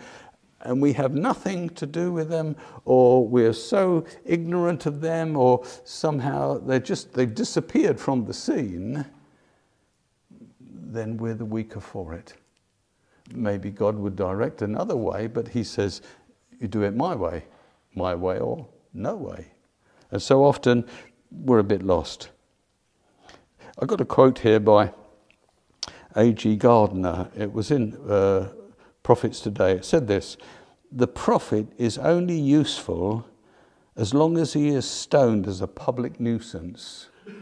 [0.61, 2.55] and we have nothing to do with them,
[2.85, 9.05] or we're so ignorant of them, or somehow they're just, they've disappeared from the scene,
[10.59, 12.33] then we're the weaker for it.
[13.33, 16.01] Maybe God would direct another way, but He says,
[16.59, 17.43] You do it my way,
[17.93, 19.47] my way or no way.
[20.11, 20.85] And so often
[21.29, 22.29] we're a bit lost.
[23.79, 24.91] I've got a quote here by
[26.15, 26.55] A.G.
[26.55, 27.29] Gardiner.
[27.37, 28.49] It was in uh,
[29.03, 29.73] Prophets Today.
[29.73, 30.35] It said this
[30.91, 33.27] The prophet is only useful
[33.95, 37.09] as long as he is stoned as a public nuisance.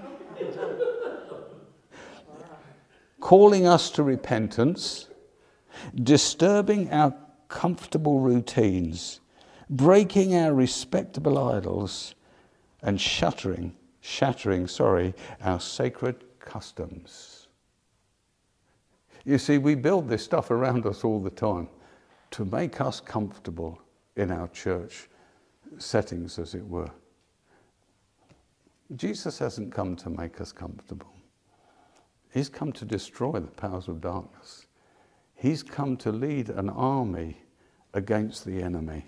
[3.22, 5.08] calling us to repentance,
[6.04, 7.16] disturbing our
[7.48, 9.22] comfortable routines,
[9.70, 12.14] breaking our respectable idols,
[12.82, 17.48] and shattering, shattering, sorry, our sacred customs.
[19.26, 21.68] You see, we build this stuff around us all the time
[22.32, 23.82] to make us comfortable
[24.16, 25.10] in our church
[25.78, 26.92] settings, as it were.
[28.96, 31.12] Jesus hasn't come to make us comfortable.
[32.32, 34.68] He's come to destroy the powers of darkness.
[35.34, 37.38] He's come to lead an army
[37.94, 39.06] against the enemy.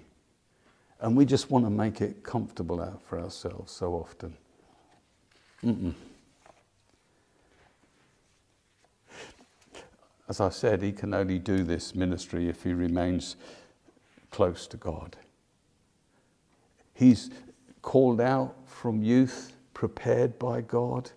[1.00, 4.36] And we just want to make it comfortable out for ourselves so often.
[5.64, 5.94] Mm-mm.
[10.30, 13.36] As I said, he can only do this ministry if he remains
[14.32, 15.16] close to God.
[16.94, 17.30] He's
[17.82, 21.12] called out from youth, prepared by God.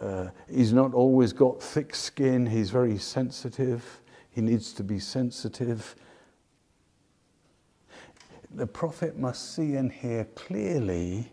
[0.00, 4.00] Uh, he's not always got thick skin, he's very sensitive.
[4.30, 5.96] He needs to be sensitive
[8.54, 11.32] the prophet must see and hear clearly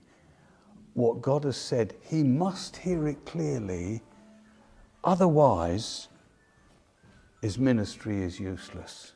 [0.94, 1.94] what God has said.
[2.02, 4.02] He must hear it clearly,
[5.04, 6.08] otherwise,
[7.42, 9.14] his ministry is useless.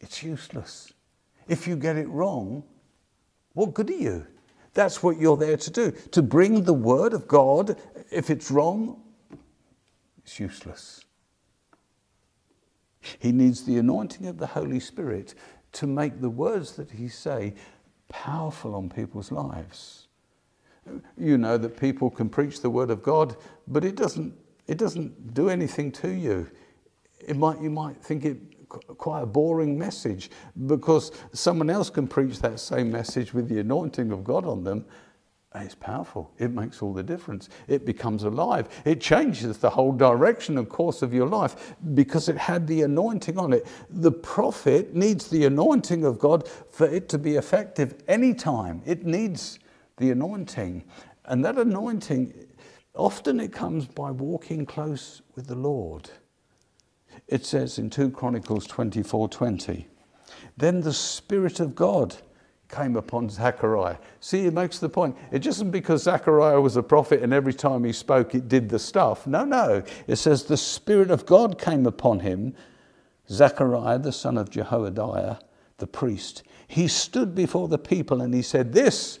[0.00, 0.92] It's useless.
[1.48, 2.64] If you get it wrong,
[3.52, 4.26] what good are you?
[4.74, 5.92] That's what you're there to do.
[6.10, 7.78] To bring the word of God,
[8.10, 9.00] if it's wrong,
[10.18, 11.04] it's useless.
[13.18, 15.34] He needs the anointing of the Holy Spirit
[15.72, 17.54] to make the words that he say
[18.08, 20.08] powerful on people's lives.
[21.16, 23.36] You know that people can preach the word of God,
[23.68, 24.34] but it doesn't,
[24.66, 26.50] it doesn't do anything to you.
[27.26, 30.30] It might, you might think it quite a boring message
[30.66, 34.84] because someone else can preach that same message with the anointing of God on them
[35.62, 36.32] it's powerful.
[36.38, 37.48] It makes all the difference.
[37.68, 38.68] It becomes alive.
[38.84, 43.38] It changes the whole direction and course of your life because it had the anointing
[43.38, 43.66] on it.
[43.88, 48.82] The prophet needs the anointing of God for it to be effective anytime.
[48.84, 49.60] It needs
[49.96, 50.84] the anointing.
[51.26, 52.34] And that anointing,
[52.94, 56.10] often it comes by walking close with the Lord.
[57.28, 59.86] It says in 2 Chronicles 24 20,
[60.56, 62.16] then the Spirit of God
[62.68, 63.96] came upon Zechariah.
[64.20, 65.16] See, he makes the point.
[65.30, 68.78] It just because Zechariah was a prophet and every time he spoke it did the
[68.78, 69.26] stuff.
[69.26, 69.82] No, no.
[70.06, 72.54] It says the Spirit of God came upon him,
[73.30, 75.40] Zechariah, the son of Jehoiada,
[75.78, 76.42] the priest.
[76.66, 79.20] He stood before the people and he said, This,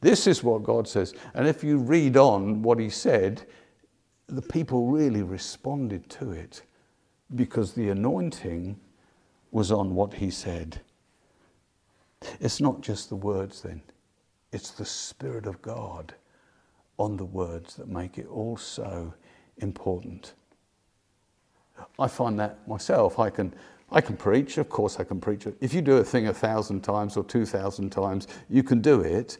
[0.00, 1.14] this is what God says.
[1.34, 3.46] And if you read on what he said,
[4.26, 6.62] the people really responded to it
[7.34, 8.78] because the anointing
[9.50, 10.80] was on what he said.
[12.40, 13.82] It's not just the words then,
[14.52, 16.14] it's the Spirit of God
[16.98, 19.14] on the words that make it all so
[19.58, 20.34] important.
[21.98, 23.18] I find that myself.
[23.18, 23.54] I can,
[23.90, 25.46] I can preach, of course, I can preach.
[25.60, 29.00] If you do a thing a thousand times or two thousand times, you can do
[29.00, 29.38] it,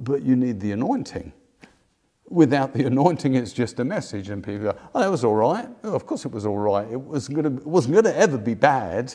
[0.00, 1.32] but you need the anointing.
[2.30, 5.68] Without the anointing, it's just a message, and people go, "Oh, that was all right."
[5.84, 6.90] Oh, of course, it was all right.
[6.90, 9.14] It wasn't going to, it wasn't going to ever be bad,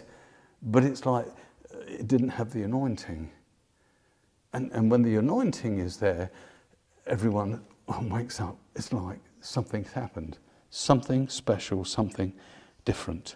[0.61, 1.25] but it's like
[1.73, 3.31] uh, it didn't have the anointing.
[4.53, 6.31] And, and when the anointing is there,
[7.07, 7.61] everyone
[8.03, 8.57] wakes up.
[8.75, 10.37] It's like something's happened.
[10.69, 12.33] Something special, something
[12.85, 13.35] different.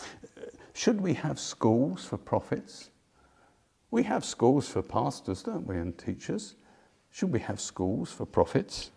[0.00, 0.42] Uh,
[0.74, 2.90] should we have schools for prophets?
[3.90, 6.56] We have schools for pastors, don't we, and teachers.
[7.16, 8.90] Should we have schools for prophets?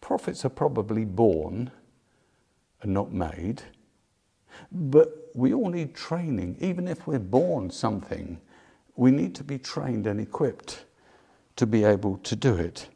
[0.00, 1.72] Prophets are probably born
[2.82, 3.62] and not made.
[4.70, 6.56] But we all need training.
[6.60, 8.40] Even if we're born something,
[8.94, 10.84] we need to be trained and equipped
[11.56, 12.88] to be able to do it.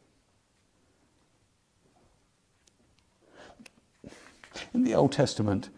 [4.73, 5.71] In the Old Testament,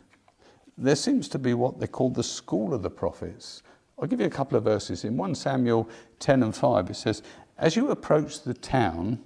[0.77, 3.63] there seems to be what they call the school of the prophets.
[4.03, 5.05] I'll give you a couple of verses.
[5.05, 5.89] In 1 Samuel
[6.19, 7.23] 10 and 5, it says,
[7.57, 9.17] As you approach the town,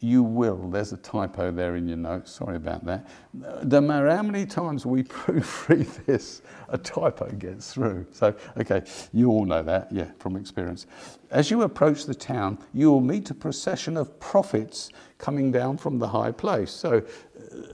[0.00, 0.70] you will.
[0.70, 2.32] There's a typo there in your notes.
[2.32, 3.06] Sorry about that.
[3.64, 6.40] No matter how many times we proofread this,
[6.70, 8.06] a typo gets through.
[8.12, 8.82] So, okay,
[9.12, 10.86] you all know that, yeah, from experience.
[11.30, 14.88] As you approach the town, you will meet a procession of prophets
[15.18, 16.70] coming down from the high place.
[16.70, 17.02] So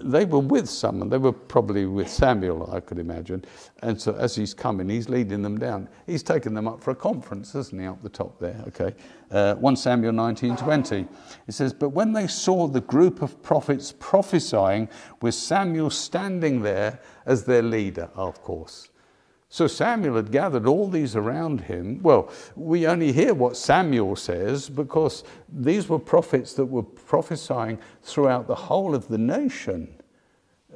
[0.01, 1.09] they were with someone.
[1.09, 3.45] They were probably with Samuel, I could imagine.
[3.83, 5.89] And so as he's coming, he's leading them down.
[6.07, 8.63] He's taken them up for a conference, isn't he, up the top there?
[8.69, 8.95] Okay.
[9.31, 11.09] Uh, 1 Samuel 19:20.
[11.47, 14.89] It says, "But when they saw the group of prophets prophesying,
[15.21, 18.89] with Samuel standing there as their leader, of course."
[19.49, 22.03] So Samuel had gathered all these around him.
[22.03, 28.49] Well, we only hear what Samuel says because these were prophets that were prophesying throughout
[28.49, 29.95] the whole of the nation.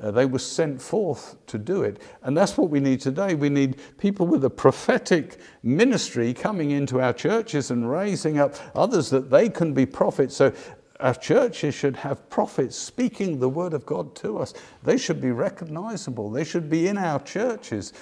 [0.01, 2.01] Uh, they were sent forth to do it.
[2.23, 3.35] And that's what we need today.
[3.35, 9.11] We need people with a prophetic ministry coming into our churches and raising up others
[9.11, 10.37] that they can be prophets.
[10.37, 10.53] So
[11.01, 14.55] our churches should have prophets speaking the word of God to us.
[14.83, 16.31] They should be recognizable.
[16.31, 17.93] They should be in our churches,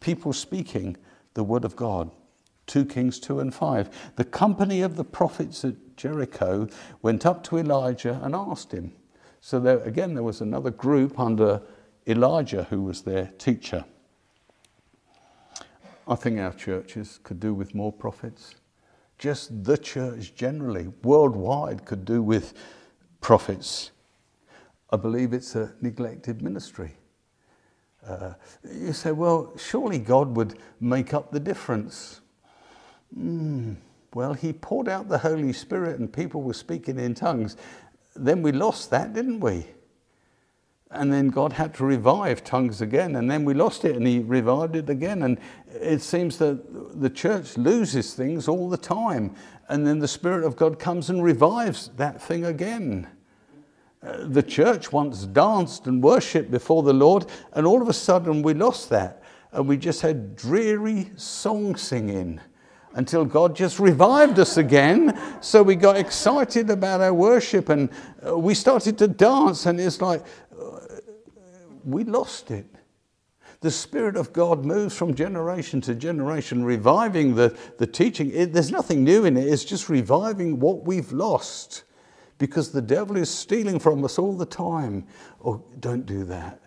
[0.00, 0.96] people speaking
[1.34, 2.10] the word of God.
[2.66, 4.12] 2 Kings 2 and 5.
[4.16, 6.68] The company of the prophets at Jericho
[7.02, 8.92] went up to Elijah and asked him.
[9.40, 11.62] So there, again, there was another group under
[12.06, 13.84] Elijah who was their teacher.
[16.06, 18.54] I think our churches could do with more prophets
[19.18, 22.54] just the church generally, worldwide, could do with
[23.20, 23.90] prophets.
[24.90, 26.94] I believe it's a neglected ministry.
[28.06, 28.32] Uh,
[28.72, 32.20] you say, well, surely God would make up the difference.
[33.16, 33.76] Mm,
[34.14, 37.56] well, He poured out the Holy Spirit and people were speaking in tongues.
[38.14, 39.66] Then we lost that, didn't we?
[40.90, 44.20] And then God had to revive tongues again, and then we lost it, and He
[44.20, 45.22] revived it again.
[45.22, 45.38] And
[45.68, 49.34] it seems that the church loses things all the time,
[49.68, 53.06] and then the Spirit of God comes and revives that thing again.
[54.02, 58.42] Uh, the church once danced and worshipped before the Lord, and all of a sudden
[58.42, 59.22] we lost that,
[59.52, 62.40] and we just had dreary song singing
[62.94, 65.18] until God just revived us again.
[65.40, 67.90] So we got excited about our worship and
[68.26, 70.24] uh, we started to dance, and it's like,
[71.84, 72.66] we lost it.
[73.60, 78.30] The Spirit of God moves from generation to generation, reviving the, the teaching.
[78.32, 81.84] It, there's nothing new in it, it's just reviving what we've lost
[82.38, 85.06] because the devil is stealing from us all the time.
[85.44, 86.60] Oh, don't do that.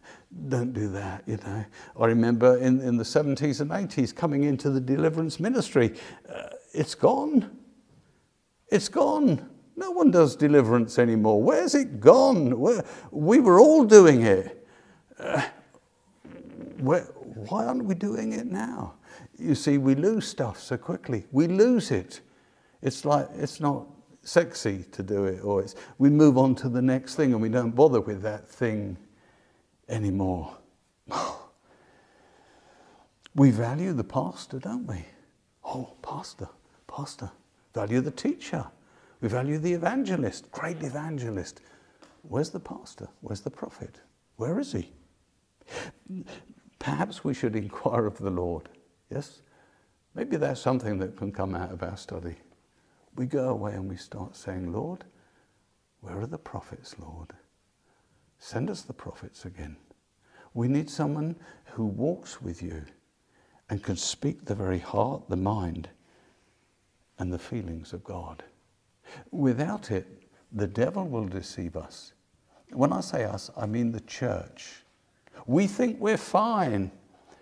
[0.48, 1.66] Don't do that, you know.
[2.00, 5.96] I remember in, in the 70s and 80s coming into the deliverance ministry.
[6.30, 7.58] Uh, it's gone.
[8.70, 9.50] It's gone.
[9.76, 11.42] No one does deliverance anymore.
[11.42, 12.58] Where's it gone?
[12.60, 14.62] Where, we were all doing it
[15.20, 15.42] uh,
[16.82, 18.94] why aren't we doing it now?
[19.38, 21.26] You see, we lose stuff so quickly.
[21.32, 22.22] We lose it.
[22.82, 23.88] It's like, it's not
[24.24, 27.50] sexy to do it, or it's, we move on to the next thing and we
[27.50, 28.98] don't bother with that thing
[29.90, 30.56] anymore.
[33.36, 35.06] we value the pastor, don't we?
[35.64, 36.50] Oh, pastor,
[36.88, 37.32] pastor.
[37.74, 38.66] Value the teacher.
[39.22, 41.62] We value the evangelist, great evangelist.
[42.24, 43.08] Where's the pastor?
[43.22, 44.00] Where's the prophet?
[44.38, 44.92] Where is he?
[46.80, 48.70] Perhaps we should inquire of the Lord.
[49.10, 49.42] Yes?
[50.16, 52.36] Maybe that's something that can come out of our study.
[53.16, 55.04] We go away and we start saying, Lord,
[56.02, 57.34] where are the prophets, Lord?
[58.40, 59.76] Send us the prophets again.
[60.54, 61.36] We need someone
[61.74, 62.84] who walks with you
[63.70, 65.90] and can speak the very heart, the mind,
[67.20, 68.44] and the feelings of God.
[69.32, 70.08] Without it,
[70.52, 72.14] the devil will deceive us.
[72.72, 74.84] When I say us, I mean the church.
[75.46, 76.92] We think we're fine.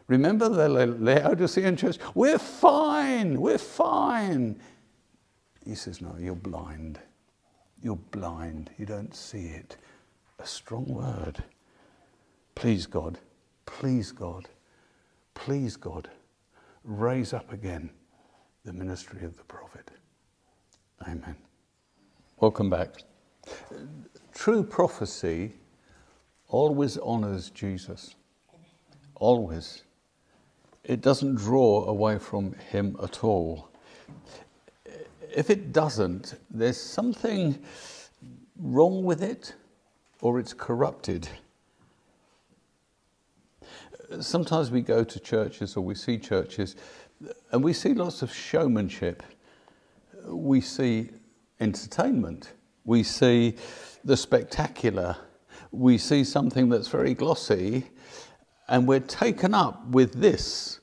[0.08, 1.98] Remember the Laodicean church?
[2.16, 4.60] We're fine, we're fine.
[5.70, 7.00] He says, No, you're blind.
[7.84, 8.72] You're blind.
[8.80, 9.78] You don't see it.
[10.40, 11.44] A strong word.
[12.56, 13.20] Please, God,
[13.68, 14.50] please, God,
[15.36, 16.10] please, God,
[16.84, 17.92] raise up again
[18.66, 19.92] the ministry of the prophet.
[21.08, 21.36] Amen.
[22.40, 23.04] Welcome back.
[24.34, 25.54] True prophecy
[26.48, 28.16] always honors Jesus.
[29.14, 29.84] Always.
[30.84, 33.70] It doesn't draw away from him at all.
[35.36, 37.64] If it doesn't, there's something
[38.58, 39.54] wrong with it
[40.22, 41.28] or it's corrupted.
[44.20, 46.76] Sometimes we go to churches or we see churches
[47.52, 49.24] and we see lots of showmanship.
[50.26, 51.10] We see
[51.60, 52.54] entertainment.
[52.86, 53.56] We see
[54.04, 55.16] the spectacular
[55.72, 57.86] we see something that's very glossy
[58.68, 60.80] and we're taken up with this.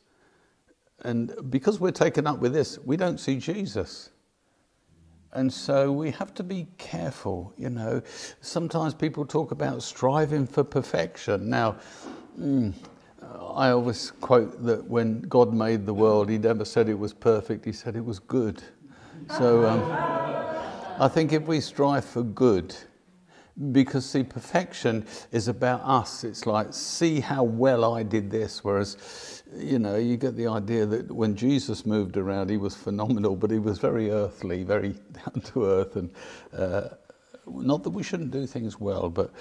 [1.02, 4.10] And because we're taken up with this, we don't see Jesus.
[5.32, 8.02] And so we have to be careful, you know.
[8.40, 11.50] Sometimes people talk about striving for perfection.
[11.50, 11.76] Now,
[12.38, 12.72] mm,
[13.54, 17.64] I always quote that when God made the world, He never said it was perfect,
[17.64, 18.62] He said it was good.
[19.36, 19.82] So um,
[21.00, 22.74] I think if we strive for good,
[23.72, 26.24] because see perfection is about us.
[26.24, 30.84] It's like see how well i did this whereas you know you get the idea
[30.86, 35.40] that when jesus moved around he was phenomenal but he was very earthly very down
[35.42, 36.10] to earth and
[36.56, 36.88] uh,
[37.46, 39.32] not that we shouldn't do things well but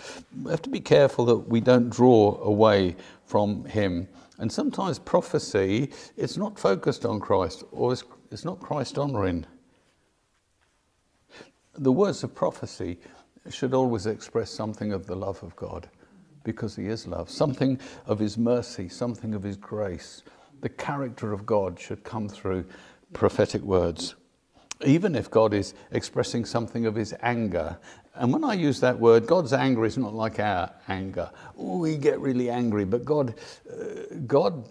[0.43, 2.95] we have to be careful that we don't draw away
[3.25, 4.07] from him.
[4.37, 9.45] And sometimes prophecy it's not focused on christ or it's, it's not christ honoring
[11.77, 12.97] the words of prophecy
[13.49, 15.89] should always express something of the love of God
[16.43, 20.23] because He is love, something of His mercy, something of His grace.
[20.61, 22.65] The character of God should come through
[23.13, 24.15] prophetic words.
[24.85, 27.77] Even if God is expressing something of his anger.
[28.13, 31.31] And when I use that word, God's anger is not like our anger.
[31.55, 33.35] we get really angry, but God,
[33.71, 34.67] uh, God,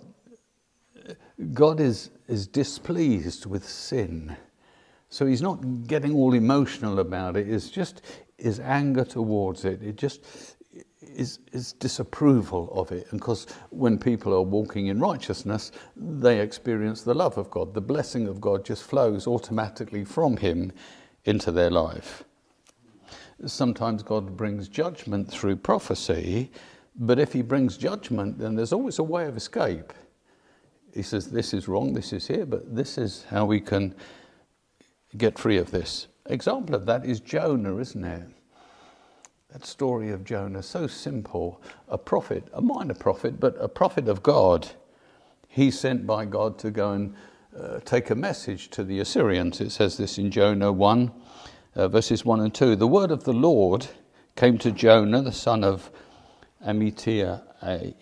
[1.53, 4.37] God is, is displeased with sin.
[5.09, 7.49] So he's not getting all emotional about it.
[7.49, 8.03] It's just
[8.39, 9.83] is anger towards it.
[9.83, 10.25] It just
[11.01, 13.07] is, is disapproval of it.
[13.11, 17.75] And because when people are walking in righteousness, they experience the love of God.
[17.75, 20.73] The blessing of God just flows automatically from Him
[21.25, 22.25] into their life.
[23.47, 26.51] Sometimes God brings judgment through prophecy,
[26.97, 29.93] but if He brings judgment, then there's always a way of escape.
[30.95, 33.95] He says, This is wrong, this is here, but this is how we can
[35.17, 36.07] get free of this.
[36.27, 38.29] Example of that is Jonah, isn't it?
[39.53, 41.61] That story of Jonah, so simple.
[41.89, 44.69] A prophet, a minor prophet, but a prophet of God.
[45.49, 47.15] He's sent by God to go and
[47.57, 49.61] uh, take a message to the Assyrians.
[49.61, 51.13] It says this in Jonah 1,
[51.77, 52.75] uh, verses 1 and 2.
[52.75, 53.87] The word of the Lord
[54.35, 55.91] came to Jonah, the son of
[56.67, 57.95] Amittai.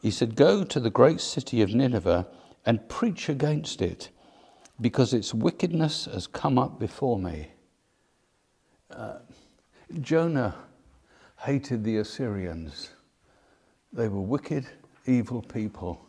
[0.00, 2.26] He said, Go to the great city of Nineveh
[2.64, 4.08] and preach against it
[4.80, 7.48] because its wickedness has come up before me.
[8.90, 9.18] Uh,
[10.00, 10.54] Jonah
[11.38, 12.90] hated the Assyrians.
[13.92, 14.66] They were wicked,
[15.06, 16.04] evil people.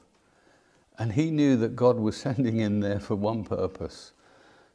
[0.98, 4.14] And he knew that God was sending in there for one purpose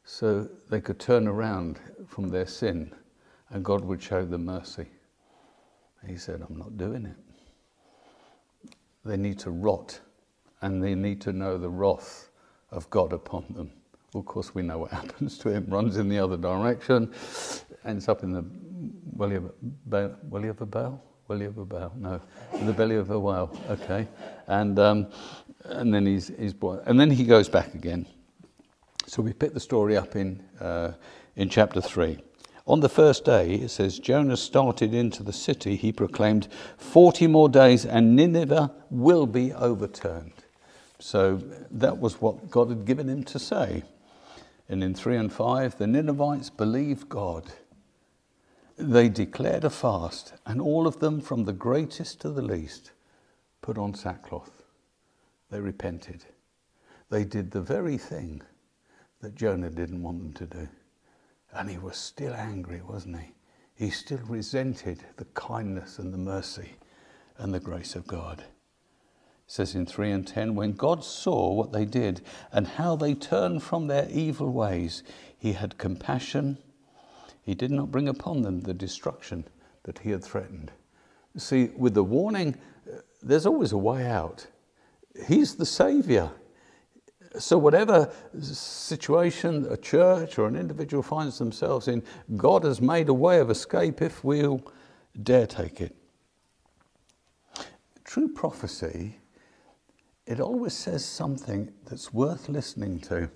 [0.05, 1.79] so they could turn around
[2.09, 2.93] from their sin
[3.51, 4.87] and God would show them mercy.
[6.07, 7.17] He said, I'm not doing it.
[9.05, 10.01] They need to rot
[10.63, 12.31] and they need to know the wrath
[12.71, 13.73] of God upon them.
[14.15, 15.67] Of course, we know what happens to him.
[15.69, 17.13] Runs in the other direction,
[17.85, 21.03] ends up in the belly of a, belly of a bale.
[21.29, 21.93] Belly of a bale?
[21.97, 22.21] No,
[22.55, 23.57] in the belly of a whale.
[23.69, 24.09] Okay,
[24.49, 25.07] and um,
[25.65, 28.07] and then he's he's born, and then he goes back again.
[29.07, 30.93] So we pick the story up in uh,
[31.37, 32.19] in chapter three.
[32.67, 35.75] On the first day, it says, Jonah started into the city.
[35.75, 36.47] He proclaimed,
[36.77, 40.45] 40 more days and Nineveh will be overturned.
[41.01, 41.43] So
[41.73, 43.83] that was what God had given him to say.
[44.71, 47.51] And in 3 and 5, the Ninevites believed God.
[48.79, 52.93] They declared a fast, and all of them, from the greatest to the least,
[53.63, 54.63] put on sackcloth.
[55.51, 56.25] They repented.
[57.11, 58.43] They did the very thing
[59.21, 60.69] that Jonah didn't want them to do.
[61.53, 63.33] And he was still angry, wasn't he?
[63.75, 66.77] He still resented the kindness and the mercy
[67.39, 68.45] and the grace of God
[69.51, 72.21] says in 3 and 10 when God saw what they did
[72.53, 75.03] and how they turned from their evil ways,
[75.37, 76.57] he had compassion.
[77.43, 79.45] He did not bring upon them the destruction
[79.83, 80.71] that he had threatened.
[81.37, 82.59] See, with the warning,
[83.23, 84.47] there's always a way out.
[85.27, 86.31] He's the Savior.
[87.37, 92.05] So, whatever situation a church or an individual finds themselves in,
[92.37, 94.65] God has made a way of escape if we'll
[95.21, 95.97] dare take it.
[98.05, 99.17] True prophecy
[100.31, 103.29] it always says something that's worth listening to.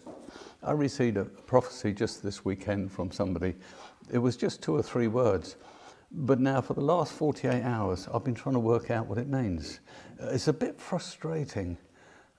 [0.62, 3.56] I received a prophecy just this weekend from somebody.
[4.12, 5.56] It was just two or three words.
[6.12, 9.26] But now, for the last 48 hours, I've been trying to work out what it
[9.26, 9.80] means.
[10.22, 11.76] Uh, it's a bit frustrating,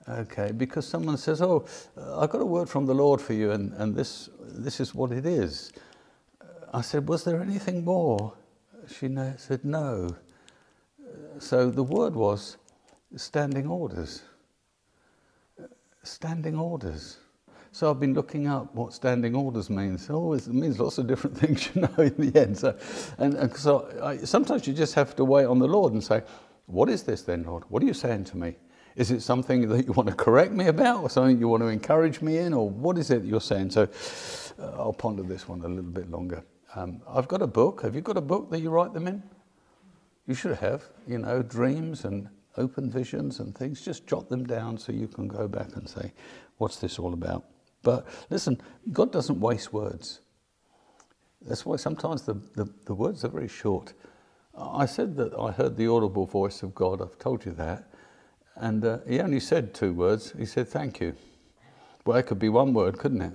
[0.08, 1.66] okay, because someone says, Oh,
[1.98, 4.94] uh, I got a word from the Lord for you, and, and this, this is
[4.94, 5.70] what it is.
[6.72, 8.32] I said, Was there anything more?
[8.88, 10.16] She said, No.
[11.40, 12.56] So the word was
[13.16, 14.22] standing orders
[16.06, 17.18] standing orders.
[17.72, 20.08] So I've been looking up what standing orders means.
[20.08, 22.56] Oh, it means lots of different things, you know, in the end.
[22.56, 22.76] So,
[23.18, 26.22] and, and so I, sometimes you just have to wait on the Lord and say,
[26.66, 27.64] what is this then, Lord?
[27.68, 28.56] What are you saying to me?
[28.96, 31.68] Is it something that you want to correct me about or something you want to
[31.68, 33.70] encourage me in or what is it that you're saying?
[33.70, 33.88] So
[34.58, 36.42] uh, I'll ponder this one a little bit longer.
[36.74, 37.82] Um, I've got a book.
[37.82, 39.22] Have you got a book that you write them in?
[40.26, 43.84] You should have, you know, dreams and open visions and things.
[43.84, 46.12] Just jot them down so you can go back and say,
[46.58, 47.44] what's this all about?
[47.82, 48.60] But listen,
[48.92, 50.20] God doesn't waste words.
[51.42, 53.92] That's why sometimes the, the, the words are very short.
[54.58, 57.02] I said that I heard the audible voice of God.
[57.02, 57.88] I've told you that.
[58.56, 60.32] And uh, he only said two words.
[60.36, 61.14] He said, Thank you.
[62.04, 63.34] Well, it could be one word, couldn't it?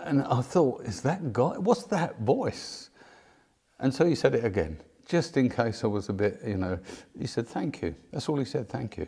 [0.00, 1.64] And I thought, Is that God?
[1.64, 2.90] What's that voice?
[3.80, 6.78] And so he said it again, just in case I was a bit, you know.
[7.18, 7.94] He said, Thank you.
[8.12, 9.06] That's all he said, Thank you.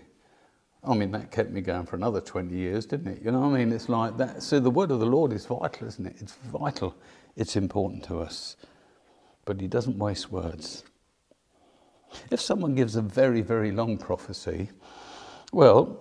[0.85, 3.23] I mean, that kept me going for another 20 years, didn't it?
[3.23, 3.73] You know I mean?
[3.73, 4.43] It's like that.
[4.43, 6.17] So the word of the Lord is vital, isn't it?
[6.21, 6.95] It's vital.
[7.35, 8.57] It's important to us.
[9.45, 10.85] But he doesn't waste words.
[12.31, 14.71] If someone gives a very, very long prophecy,
[15.53, 16.01] well,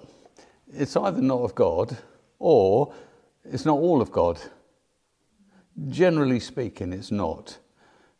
[0.72, 1.98] it's either not of God
[2.38, 2.94] or
[3.44, 4.40] it's not all of God.
[5.90, 7.58] Generally speaking, it's not.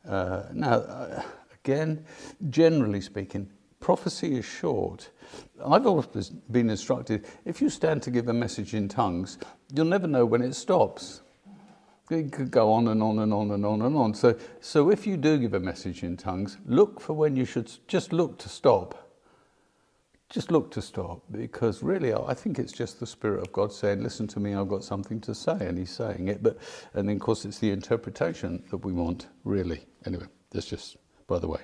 [0.08, 1.24] Uh, now, uh,
[1.66, 2.06] again,
[2.50, 3.50] generally speaking,
[3.80, 5.10] prophecy is short.
[5.66, 9.40] I've always been instructed if you stand to give a message in tongues,
[9.74, 11.22] you'll never know when it stops.
[12.12, 14.14] It could go on and on and on and on and on.
[14.14, 17.72] So, so if you do give a message in tongues, look for when you should
[17.88, 19.02] just look to stop.
[20.30, 24.04] Just look to stop because really I think it's just the Spirit of God saying,
[24.04, 26.44] Listen to me, I've got something to say, and He's saying it.
[26.44, 26.58] But
[26.94, 29.86] and then of course it's the interpretation that we want, really.
[30.06, 30.98] Anyway, that's just
[31.28, 31.62] by the way.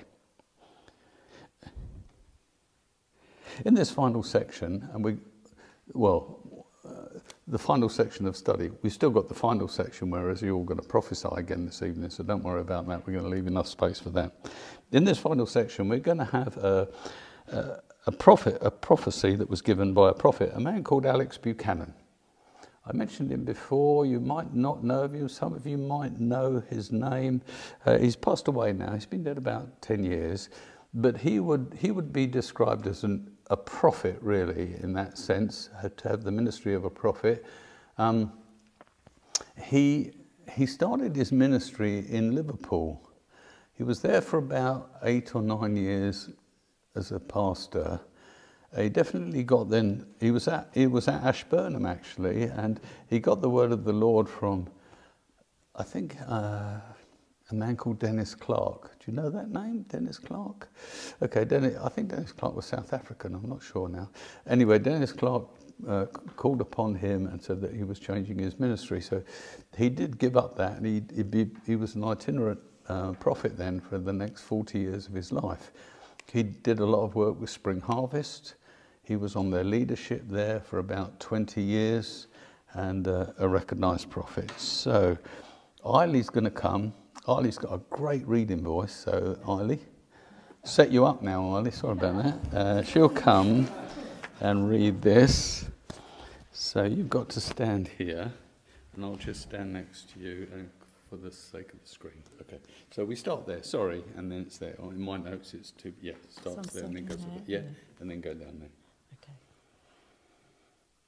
[3.64, 5.18] In this final section, and we
[5.92, 8.70] well, uh, the final section of study.
[8.82, 12.10] We've still got the final section, whereas you're all going to prophesy again this evening,
[12.10, 13.06] so don't worry about that.
[13.06, 14.32] We're going to leave enough space for that.
[14.92, 16.88] In this final section, we're going to have a,
[17.48, 21.38] a, a prophet, a prophecy that was given by a prophet, a man called Alex
[21.38, 21.94] Buchanan.
[22.84, 24.06] I mentioned him before.
[24.06, 25.28] You might not know him.
[25.28, 27.42] Some of you might know his name.
[27.86, 28.92] Uh, he's passed away now.
[28.92, 30.48] He's been dead about 10 years.
[30.94, 35.68] But he would, he would be described as an a prophet, really, in that sense,
[35.98, 37.44] to have the ministry of a prophet.
[37.98, 38.32] Um,
[39.62, 40.12] he,
[40.50, 43.10] he started his ministry in Liverpool.
[43.74, 46.30] He was there for about eight or nine years
[46.96, 48.00] as a pastor.
[48.76, 53.42] He definitely got then, he was at, he was at Ashburnham actually, and he got
[53.42, 54.66] the word of the Lord from,
[55.76, 56.80] I think, uh,
[57.50, 58.98] a man called Dennis Clark.
[58.98, 60.68] Do you know that name, Dennis Clark?
[61.20, 64.08] Okay, Dennis, I think Dennis Clark was South African, I'm not sure now.
[64.46, 65.44] Anyway, Dennis Clark
[65.86, 66.06] uh,
[66.36, 69.02] called upon him and said that he was changing his ministry.
[69.02, 69.22] So
[69.76, 73.80] he did give up that, and he, he, he was an itinerant uh, prophet then
[73.80, 75.72] for the next 40 years of his life.
[76.32, 78.54] He did a lot of work with Spring Harvest.
[79.12, 82.28] He was on their leadership there for about 20 years
[82.72, 84.50] and uh, a recognized prophet.
[84.58, 85.18] So
[85.84, 86.94] Eiley's going to come
[87.26, 89.80] Eiley's got a great reading voice, so Eiley,
[90.64, 91.74] set you up now, Eiley.
[91.74, 92.56] Sorry about that.
[92.56, 93.68] Uh, she'll come
[94.40, 95.66] and read this.
[96.50, 98.32] So you've got to stand here,
[98.94, 100.58] and I'll just stand next to you uh,
[101.10, 102.22] for the sake of the screen.
[102.40, 102.58] Okay.
[102.90, 103.62] So we start there.
[103.62, 104.74] Sorry, and then it's there.
[104.82, 105.92] Oh, in my notes, it's two.
[106.00, 107.18] Yeah, starts there and then goes.
[107.18, 107.60] There, yeah,
[108.00, 108.70] and then go down there.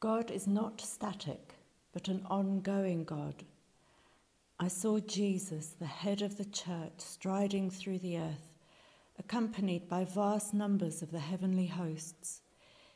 [0.04, 1.54] God is not static,
[1.94, 3.42] but an ongoing God
[4.60, 8.52] I saw Jesus, the head of the church, striding through the earth,
[9.18, 12.42] accompanied by vast numbers of the heavenly hosts.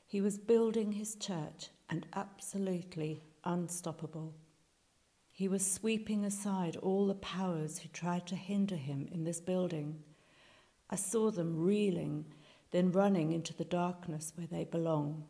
[0.07, 4.35] He was building his church and absolutely unstoppable.
[5.33, 10.03] He was sweeping aside all the powers who tried to hinder him in this building.
[10.91, 12.27] I saw them reeling,
[12.71, 15.25] then running into the darkness where they belong.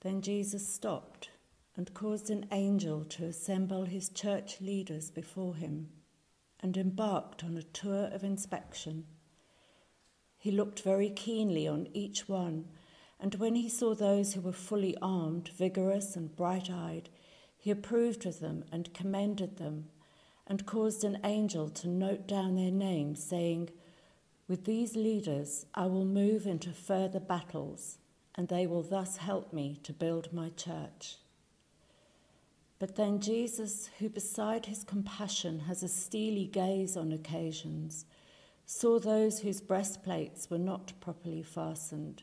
[0.00, 1.30] Then Jesus stopped
[1.76, 5.88] and caused an angel to assemble his church leaders before him
[6.60, 9.04] and embarked on a tour of inspection.
[10.36, 12.66] He looked very keenly on each one,
[13.18, 17.10] and when he saw those who were fully armed, vigorous, and bright eyed,
[17.56, 19.88] he approved of them and commended them,
[20.46, 23.70] and caused an angel to note down their names, saying,
[24.48, 27.98] With these leaders I will move into further battles,
[28.34, 31.16] and they will thus help me to build my church.
[32.78, 38.06] But then Jesus, who beside his compassion has a steely gaze on occasions,
[38.64, 42.22] saw those whose breastplates were not properly fastened.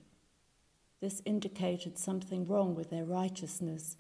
[1.00, 3.98] This indicated something wrong with their righteousness,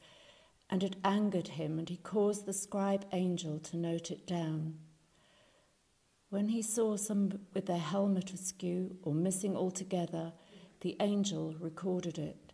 [0.69, 4.79] and it angered him, and he caused the scribe angel to note it down.
[6.29, 10.33] When he saw some with their helmet askew or missing altogether,
[10.81, 12.53] the angel recorded it.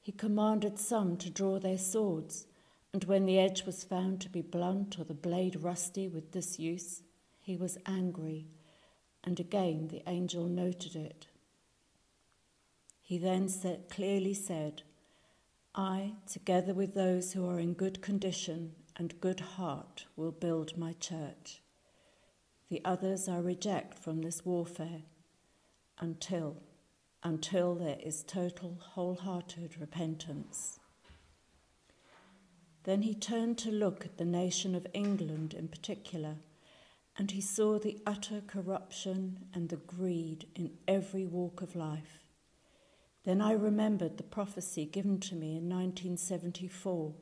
[0.00, 2.46] He commanded some to draw their swords
[2.92, 7.02] And when the edge was found to be blunt or the blade rusty with disuse,
[7.40, 8.48] he was angry,
[9.22, 11.28] and again the angel noted it.
[13.00, 14.82] He then said, clearly said,
[15.74, 20.94] I, together with those who are in good condition and good heart, will build my
[20.94, 21.62] church.
[22.68, 25.02] The others I reject from this warfare
[25.98, 26.56] until,
[27.22, 30.78] until there is total, wholehearted repentance.
[32.84, 36.36] Then he turned to look at the nation of England in particular,
[37.16, 42.24] and he saw the utter corruption and the greed in every walk of life.
[43.24, 47.12] Then I remembered the prophecy given to me in 1974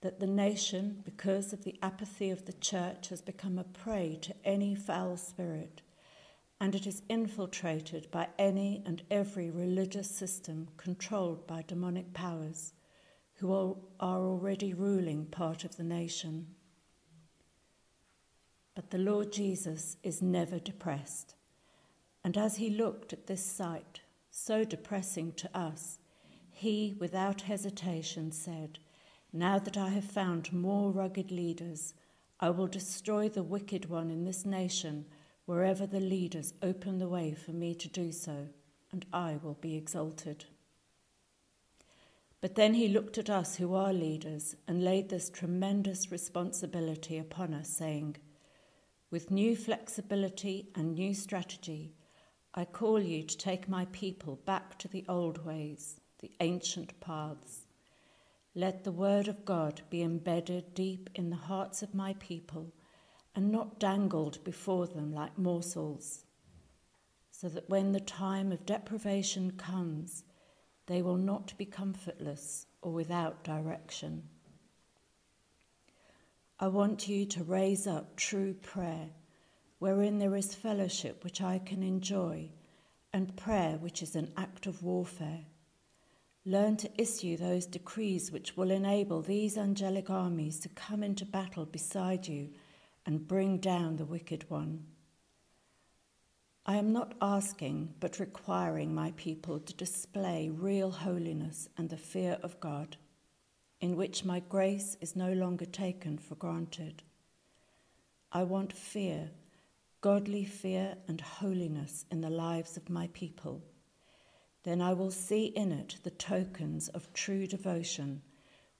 [0.00, 4.34] that the nation, because of the apathy of the church, has become a prey to
[4.44, 5.82] any foul spirit,
[6.60, 12.74] and it is infiltrated by any and every religious system controlled by demonic powers
[13.36, 13.50] who
[13.98, 16.46] are already ruling part of the nation.
[18.74, 21.34] But the Lord Jesus is never depressed.
[22.22, 25.98] And as he looked at this sight, so depressing to us,
[26.50, 28.78] he, without hesitation, said,
[29.32, 31.94] Now that I have found more rugged leaders,
[32.38, 35.06] I will destroy the wicked one in this nation
[35.46, 38.48] wherever the leaders open the way for me to do so,
[38.92, 40.44] and I will be exalted.
[42.40, 47.52] But then he looked at us who are leaders and laid this tremendous responsibility upon
[47.52, 48.16] us, saying,
[49.10, 51.92] With new flexibility and new strategy,
[52.54, 57.66] I call you to take my people back to the old ways, the ancient paths.
[58.54, 62.72] Let the word of God be embedded deep in the hearts of my people
[63.40, 66.26] and not dangled before them like morsels,
[67.30, 70.24] so that when the time of deprivation comes,
[70.84, 74.22] they will not be comfortless or without direction.
[76.58, 79.08] I want you to raise up true prayer,
[79.78, 82.50] wherein there is fellowship which I can enjoy,
[83.10, 85.46] and prayer which is an act of warfare.
[86.44, 91.64] Learn to issue those decrees which will enable these angelic armies to come into battle
[91.64, 92.50] beside you
[93.10, 94.84] and bring down the wicked one.
[96.64, 102.38] I am not asking, but requiring my people to display real holiness and the fear
[102.44, 102.96] of God,
[103.80, 107.02] in which my grace is no longer taken for granted.
[108.30, 109.32] I want fear,
[110.00, 113.60] godly fear and holiness in the lives of my people.
[114.62, 118.22] Then I will see in it the tokens of true devotion,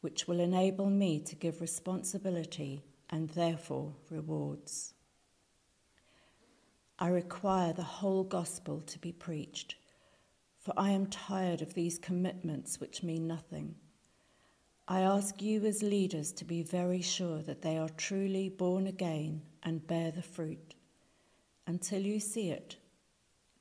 [0.02, 4.94] which will enable me to give responsibility and therefore rewards.
[6.98, 9.74] I require the whole gospel to be preached,
[10.58, 13.74] for I am tired of these commitments which mean nothing.
[14.86, 19.42] I ask you as leaders to be very sure that they are truly born again
[19.62, 20.74] and bear the fruit.
[21.66, 22.76] Until you see it,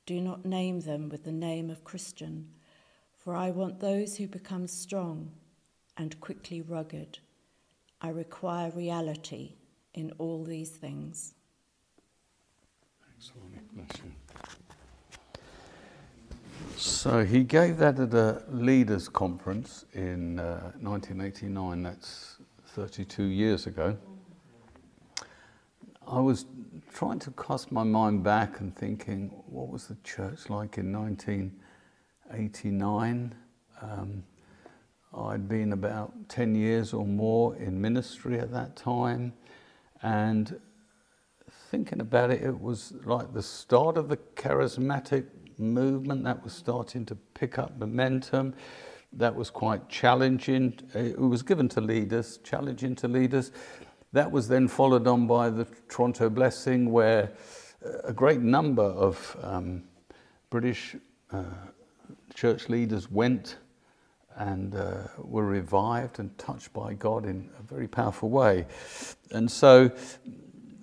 [0.06, 2.50] do not name them with the name of Christian,
[3.16, 5.32] for I want those who become strong
[5.96, 7.20] and quickly rugged.
[8.02, 9.54] I require reality
[9.94, 11.34] in all these things.
[16.78, 21.84] So he gave that at a leaders' conference in uh, 1989.
[21.84, 22.38] That's
[22.68, 23.98] 32 years ago.
[26.08, 26.46] I was
[26.94, 33.36] trying to cast my mind back and thinking, what was the church like in 1989?
[33.82, 34.24] Um,
[35.16, 39.34] I'd been about 10 years or more in ministry at that time,
[40.04, 40.60] and
[41.72, 45.26] thinking about it, it was like the start of the charismatic
[45.58, 48.54] movement that was starting to pick up momentum.
[49.14, 50.80] That was quite challenging.
[50.94, 53.52] It was given to leaders, challenging to leaders.
[54.14, 57.32] That was then followed on by the Toronto Blessing, where
[58.04, 59.84] a great number of um,
[60.50, 60.96] British
[61.32, 61.44] uh,
[62.36, 63.58] church leaders went
[64.38, 68.66] and uh, were revived and touched by God in a very powerful way.
[69.32, 69.92] And so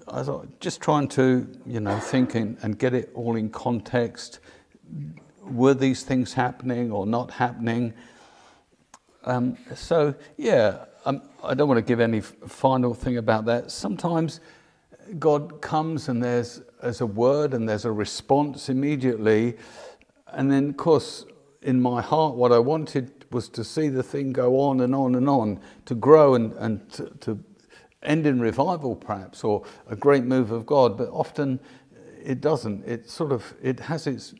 [0.08, 4.38] I thought, just trying to, you know, think and, get it all in context.
[5.42, 7.92] Were these things happening or not happening?
[9.24, 13.72] Um, so, yeah, um, I don't want to give any final thing about that.
[13.72, 14.40] Sometimes
[15.18, 19.56] God comes and there's, there's a word and there's a response immediately.
[20.28, 21.24] And then, of course,
[21.62, 25.14] in my heart, what I wanted was to see the thing go on and on
[25.14, 27.38] and on, to grow and, and to, to
[28.02, 31.60] end in revival perhaps or a great move of God, but often
[32.24, 32.86] it doesn't.
[32.86, 34.34] It sort of it has its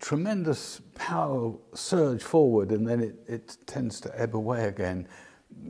[0.00, 5.08] tremendous power surge forward and then it, it tends to ebb away again.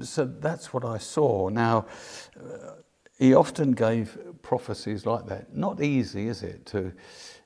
[0.01, 1.49] so that's what I saw.
[1.49, 1.87] Now,
[2.39, 2.73] uh,
[3.19, 5.55] he often gave prophecies like that.
[5.55, 6.93] Not easy, is it, to,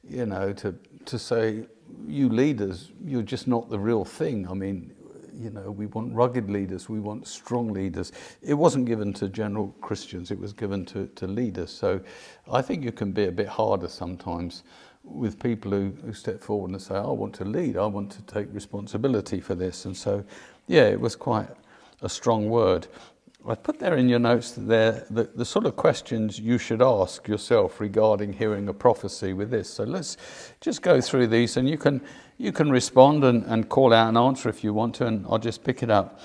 [0.02, 0.74] you know, to,
[1.04, 1.66] to say,
[2.06, 4.48] you leaders, you're just not the real thing.
[4.48, 4.94] I mean,
[5.38, 8.12] you know, we want rugged leaders, we want strong leaders.
[8.42, 11.70] It wasn't given to general Christians, it was given to, to leaders.
[11.70, 12.00] So
[12.50, 14.64] I think you can be a bit harder sometimes
[15.04, 18.22] with people who, who step forward and say, I want to lead, I want to
[18.22, 19.84] take responsibility for this.
[19.84, 20.24] And so,
[20.66, 21.48] yeah, it was quite
[22.02, 22.86] a strong word.
[23.48, 27.26] I put there in your notes there the, the sort of questions you should ask
[27.26, 29.70] yourself regarding hearing a prophecy with this.
[29.70, 30.18] So let's
[30.60, 32.02] just go through these and you can,
[32.36, 35.38] you can respond and, and call out an answer if you want to, and I'll
[35.38, 36.20] just pick it up.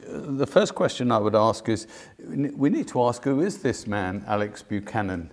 [0.00, 1.86] The first question I would ask is
[2.18, 5.30] we need to ask who is this man, Alex Buchanan?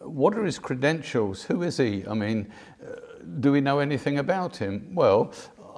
[0.00, 1.42] What are his credentials?
[1.42, 2.04] Who is he?
[2.06, 2.94] I mean, uh,
[3.40, 4.94] do we know anything about him?
[4.94, 5.32] Well,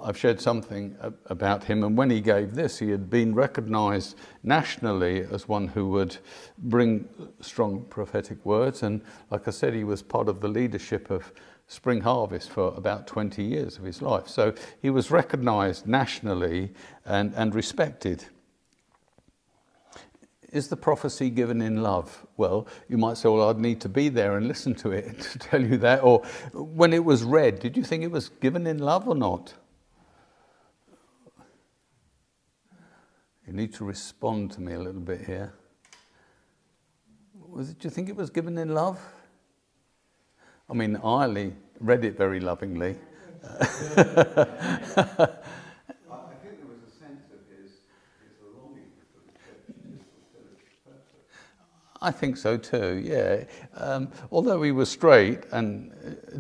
[0.09, 5.21] I've shared something about him, and when he gave this, he had been recognized nationally
[5.31, 6.17] as one who would
[6.57, 7.07] bring
[7.43, 8.83] strong prophetic words.
[8.83, 11.31] And like I said, he was part of the leadership of
[11.67, 14.29] Spring Harvest for about 20 years of his life.
[14.29, 16.73] So he was recognized nationally
[17.05, 18.25] and, and respected.
[20.53, 22.27] Is the prophecy given in love?
[22.39, 25.39] Well, you might say, well, I'd need to be there and listen to it to
[25.39, 26.03] tell you that.
[26.03, 26.21] Or
[26.55, 29.53] when it was read, did you think it was given in love or not?
[33.49, 35.55] You need to respond to me a little bit here.
[37.49, 39.01] Was it, do you think it was given in love?
[40.69, 42.97] I mean, I read it very lovingly.
[43.43, 44.19] I think
[46.59, 47.71] there was a sense of his,
[48.21, 50.99] his longing for the church
[52.03, 53.45] I think so too, yeah.
[53.83, 55.93] Um, although he was straight and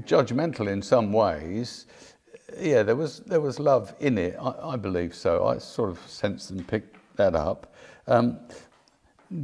[0.07, 1.87] judgmental in some ways,
[2.61, 4.37] yeah, there was there was love in it.
[4.39, 5.47] I, I believe so.
[5.47, 7.75] I sort of sensed and picked that up.
[8.07, 8.41] Um,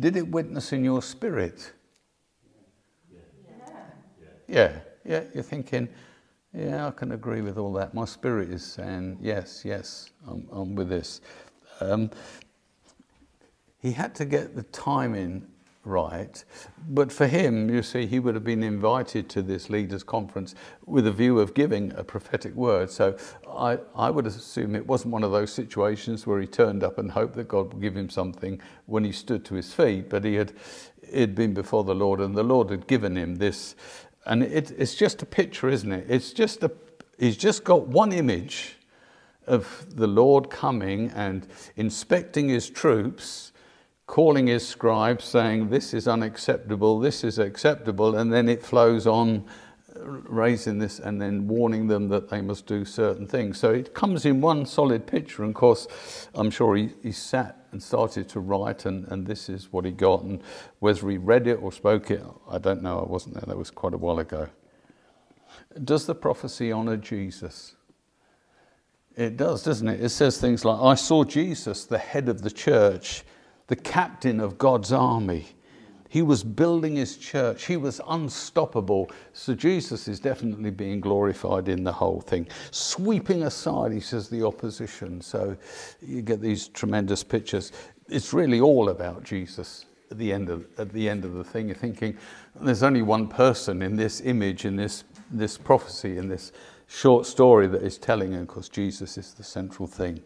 [0.00, 1.72] did it witness in your spirit?
[3.12, 4.28] Yeah.
[4.48, 5.88] yeah, yeah, You're thinking,
[6.54, 7.92] yeah, I can agree with all that.
[7.92, 11.20] My spirit is saying, yes, yes, I'm, I'm with this.
[11.80, 12.10] Um,
[13.82, 15.46] he had to get the timing
[15.84, 16.44] right.
[16.88, 20.54] But for him, you see, he would have been invited to this leaders' conference
[20.86, 22.90] with a view of giving a prophetic word.
[22.90, 23.16] So
[23.48, 27.10] I, I would assume it wasn't one of those situations where he turned up and
[27.10, 30.34] hoped that God would give him something when he stood to his feet, but he
[30.34, 30.52] had
[31.12, 33.74] he'd been before the Lord and the Lord had given him this.
[34.26, 36.06] And it, it's just a picture, isn't it?
[36.08, 36.72] It's just a,
[37.18, 38.76] he's just got one image
[39.46, 41.46] of the Lord coming and
[41.76, 43.52] inspecting his troops
[44.06, 49.44] calling his scribes, saying, This is unacceptable, this is acceptable, and then it flows on,
[49.96, 53.58] raising this and then warning them that they must do certain things.
[53.58, 57.66] So it comes in one solid picture, and of course, I'm sure he, he sat
[57.72, 60.22] and started to write, and, and this is what he got.
[60.22, 60.42] And
[60.80, 63.70] whether he read it or spoke it, I don't know, I wasn't there, that was
[63.70, 64.48] quite a while ago.
[65.82, 67.74] Does the prophecy honor Jesus?
[69.16, 70.02] It does, doesn't it?
[70.02, 73.22] It says things like, I saw Jesus, the head of the church
[73.66, 75.46] the captain of God's army.
[76.08, 77.66] He was building his church.
[77.66, 79.10] He was unstoppable.
[79.32, 82.46] So Jesus is definitely being glorified in the whole thing.
[82.70, 85.20] Sweeping aside, he says, the opposition.
[85.20, 85.56] So
[86.00, 87.72] you get these tremendous pictures.
[88.08, 91.66] It's really all about Jesus at the end of, at the, end of the thing.
[91.66, 92.16] You're thinking,
[92.60, 96.52] there's only one person in this image, in this, this prophecy, in this
[96.86, 100.22] short story that is telling, and of course, Jesus is the central thing.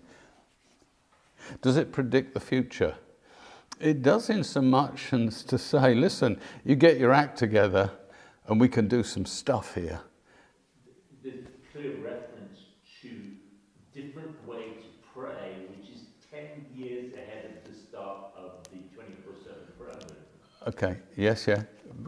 [1.62, 2.94] Does it predict the future?
[3.80, 7.92] It does in so much as to say, listen, you get your act together
[8.48, 10.00] and we can do some stuff here.
[11.22, 12.59] There's clear reference
[13.02, 13.09] to
[13.94, 19.78] different way to pray, which is 10 years ahead of the start of the 24-7
[19.78, 20.16] prayer
[20.66, 21.62] Okay, yes, yeah.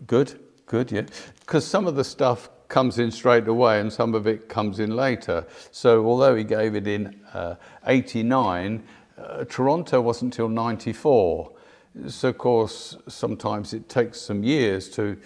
[0.08, 1.02] Good, good, yeah.
[1.40, 4.96] Because some of the stuff comes in straight away and some of it comes in
[4.96, 5.46] later.
[5.70, 7.56] So although he gave it in uh,
[7.86, 8.82] 89,
[9.16, 11.52] uh, Toronto wasn't until 94.
[12.08, 15.18] So, of course, sometimes it takes some years to,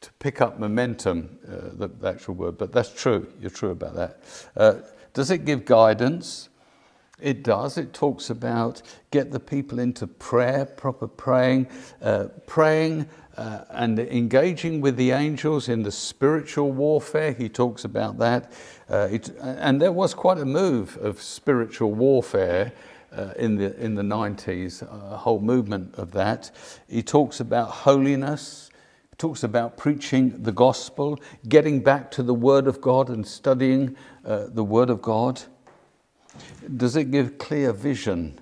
[0.00, 3.32] to pick up momentum, uh, the, the, actual word, but that's true.
[3.40, 4.18] You're true about that.
[4.56, 4.74] Uh,
[5.14, 6.50] does it give guidance?
[7.20, 7.78] It does.
[7.78, 11.68] It talks about get the people into prayer, proper praying,
[12.02, 17.32] uh, praying uh, and engaging with the angels in the spiritual warfare.
[17.32, 18.52] He talks about that.
[18.88, 22.72] Uh, it, and there was quite a move of spiritual warfare
[23.16, 26.50] uh, in, the, in the 90s, a whole movement of that.
[26.88, 28.70] He talks about holiness,
[29.10, 31.18] he talks about preaching the gospel,
[31.48, 35.42] getting back to the Word of God and studying uh, the Word of God.
[36.76, 38.40] Does it give clear vision?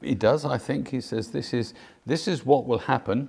[0.00, 0.88] he does, I think.
[0.88, 1.74] He says, This is,
[2.06, 3.28] this is what will happen.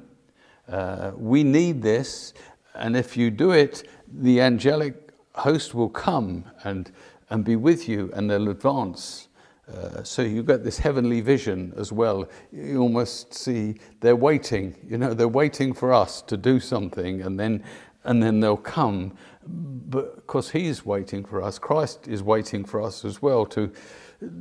[0.67, 2.33] Uh, we need this.
[2.75, 6.91] And if you do it, the angelic host will come and,
[7.29, 9.28] and be with you and they'll advance.
[9.73, 12.27] Uh, so you get this heavenly vision as well.
[12.51, 17.39] You almost see they're waiting, you know, they're waiting for us to do something and
[17.39, 17.63] then,
[18.03, 19.13] and then they'll come.
[19.45, 23.71] But because He's waiting for us, Christ is waiting for us as well to,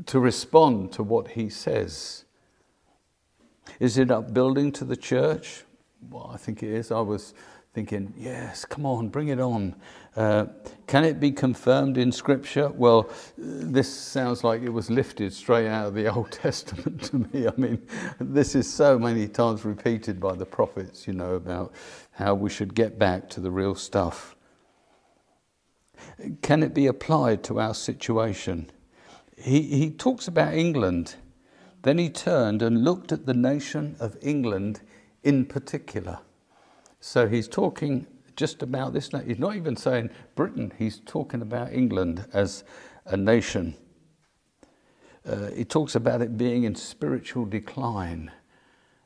[0.07, 2.25] to respond to what He says.
[3.81, 5.65] Is it upbuilding to the church?
[6.11, 6.91] Well, I think it is.
[6.91, 7.35] I was
[7.75, 9.75] thinking, yes, come on, bring it on.
[10.19, 10.47] Uh,
[10.89, 12.71] can it be confirmed in Scripture?
[12.71, 17.47] Well, this sounds like it was lifted straight out of the Old Testament to me.
[17.47, 17.87] I mean,
[18.19, 21.73] this is so many times repeated by the prophets, you know, about
[22.11, 24.35] how we should get back to the real stuff.
[26.43, 28.73] Can it be applied to our situation?
[29.37, 31.15] He, he talks about England.
[31.83, 34.81] Then he turned and looked at the nation of England
[35.23, 36.19] in particular.
[36.99, 38.09] So he's talking
[38.39, 39.11] just about this.
[39.27, 42.63] He's not even saying Britain, he's talking about England as
[43.05, 43.75] a nation.
[45.27, 48.31] Uh, he talks about it being in spiritual decline,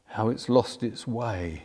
[0.05, 1.63] how it's lost its way.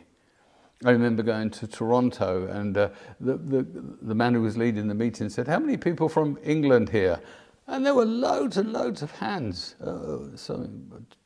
[0.85, 2.89] I remember going to Toronto, and uh,
[3.19, 3.67] the, the,
[4.01, 7.19] the man who was leading the meeting said, How many people from England here?
[7.67, 10.69] And there were loads and loads of hands, uh, so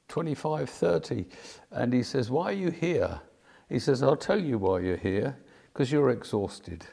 [0.08, 1.26] 25, 30.
[1.72, 3.20] And he says, Why are you here?
[3.70, 5.38] He says, I'll tell you why you're here,
[5.74, 6.86] because you're exhausted.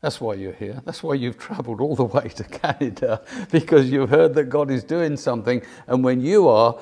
[0.00, 0.82] That's why you're here.
[0.84, 4.82] That's why you've traveled all the way to Canada, because you've heard that God is
[4.82, 5.62] doing something.
[5.86, 6.78] And when you are,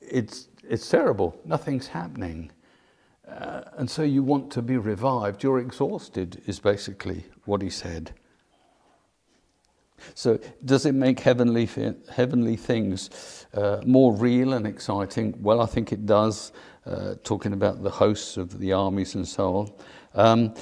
[0.00, 1.40] it's, it's terrible.
[1.44, 2.50] Nothing's happening.
[3.28, 5.42] Uh, and so you want to be revived.
[5.42, 8.12] You're exhausted, is basically what he said.
[10.14, 11.68] So, does it make heavenly,
[12.12, 15.34] heavenly things uh, more real and exciting?
[15.40, 16.52] Well, I think it does
[16.84, 19.72] uh, talking about the hosts of the armies and so on.
[20.14, 20.54] Um,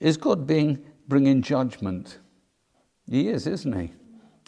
[0.00, 2.18] is God being bringing judgment?
[3.08, 3.92] He is, isn't he?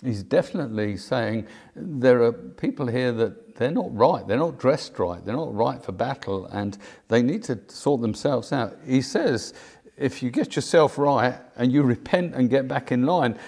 [0.02, 5.22] He's definitely saying there are people here that they're not right, they're not dressed right,
[5.22, 6.78] they're not right for battle, and
[7.08, 8.78] they need to sort themselves out.
[8.86, 9.52] He says,
[9.98, 13.38] if you get yourself right and you repent and get back in line,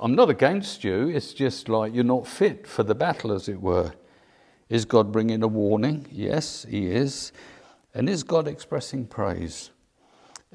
[0.00, 3.60] I'm not against you, it's just like you're not fit for the battle, as it
[3.60, 3.92] were.
[4.68, 6.08] Is God bringing a warning?
[6.10, 7.30] Yes, He is.
[7.94, 9.70] And is God expressing praise?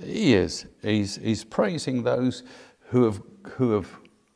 [0.01, 0.65] He is.
[0.81, 2.43] He's, he's praising those
[2.89, 3.89] who have, who have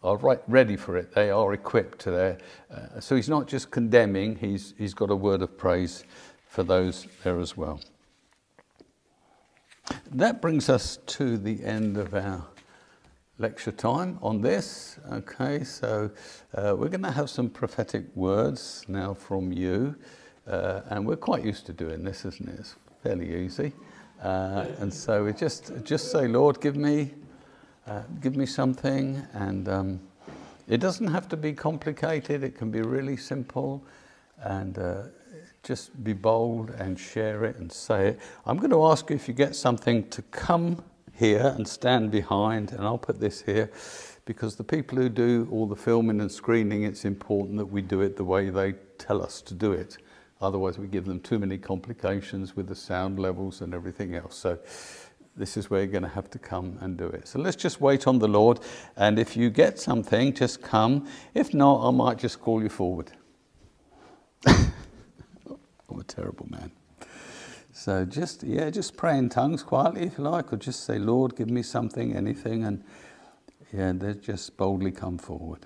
[0.03, 1.13] are right, ready for it.
[1.13, 1.99] They are equipped.
[1.99, 2.37] to There.
[2.73, 6.03] Uh, so he's not just condemning, he's, he's got a word of praise
[6.47, 7.79] for those there as well.
[10.11, 12.45] That brings us to the end of our
[13.37, 14.99] lecture time on this.
[15.11, 16.11] Okay, so
[16.55, 19.95] uh, we're going to have some prophetic words now from you,
[20.47, 22.59] uh, and we're quite used to doing this, isn't it?
[22.59, 23.73] It's fairly easy,
[24.21, 27.11] uh, and so we just just say, Lord, give me,
[27.87, 29.99] uh, give me something, and um,
[30.67, 32.43] it doesn't have to be complicated.
[32.43, 33.83] It can be really simple,
[34.43, 35.03] and uh,
[35.63, 38.19] just be bold and share it and say it.
[38.45, 40.83] I'm going to ask you if you get something to come
[41.13, 43.71] here and stand behind, and I'll put this here
[44.25, 48.01] because the people who do all the filming and screening, it's important that we do
[48.01, 49.97] it the way they tell us to do it.
[50.41, 54.35] Otherwise, we give them too many complications with the sound levels and everything else.
[54.35, 54.57] So,
[55.37, 57.27] this is where you're going to have to come and do it.
[57.27, 58.59] So, let's just wait on the Lord.
[58.97, 61.07] And if you get something, just come.
[61.33, 63.11] If not, I might just call you forward.
[64.47, 66.71] I'm a terrible man.
[67.73, 71.35] So just, yeah, just pray in tongues quietly if you like, or just say, Lord,
[71.35, 72.83] give me something, anything, and
[73.73, 75.65] yeah, they just boldly come forward.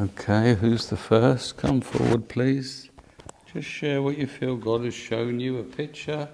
[0.00, 1.58] Okay, who's the first?
[1.58, 2.88] Come forward, please.
[3.52, 6.30] Just share what you feel God has shown you, a picture.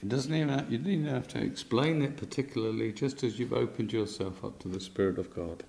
[0.00, 3.52] It doesn't even have, you don't even have to explain it particularly, just as you've
[3.52, 5.64] opened yourself up to the Spirit of God.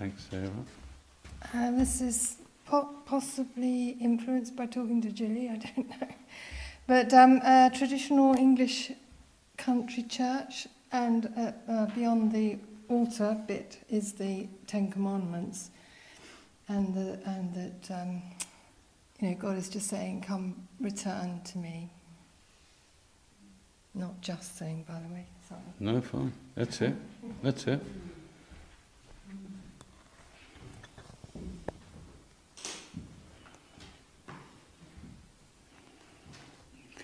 [0.00, 0.50] Thanks, Sarah.
[1.54, 6.08] Uh, this is po- possibly influenced by talking to Julie, I don't know.
[6.86, 8.92] But um, a traditional English
[9.56, 12.58] country church, and uh, uh, beyond the
[12.88, 15.70] altar bit is the Ten Commandments,
[16.68, 18.22] and, the, and that um,
[19.20, 21.90] you know God is just saying, "Come, return to me."
[23.94, 25.24] Not just saying, by the way.
[25.48, 25.60] Sorry.
[25.80, 26.32] No, fine.
[26.54, 26.94] That's it.
[27.42, 27.80] That's it.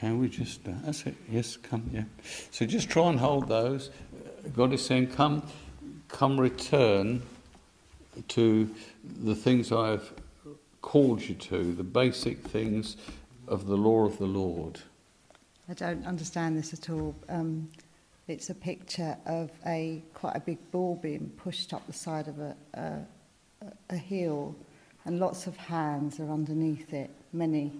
[0.02, 1.14] Okay, we just, uh, that's it.
[1.30, 2.02] Yes, come, yeah.
[2.50, 3.90] So just try and hold those.
[4.52, 5.46] God is saying, come,
[6.08, 7.22] come return
[8.26, 8.68] to
[9.22, 10.12] the things I've
[10.80, 12.96] called you to, the basic things
[13.46, 14.80] of the law of the Lord.
[15.68, 17.14] I don't understand this at all.
[17.28, 17.70] Um,
[18.26, 22.40] it's a picture of a quite a big ball being pushed up the side of
[22.40, 22.98] a, a,
[23.90, 24.56] a hill,
[25.04, 27.70] and lots of hands are underneath it, many.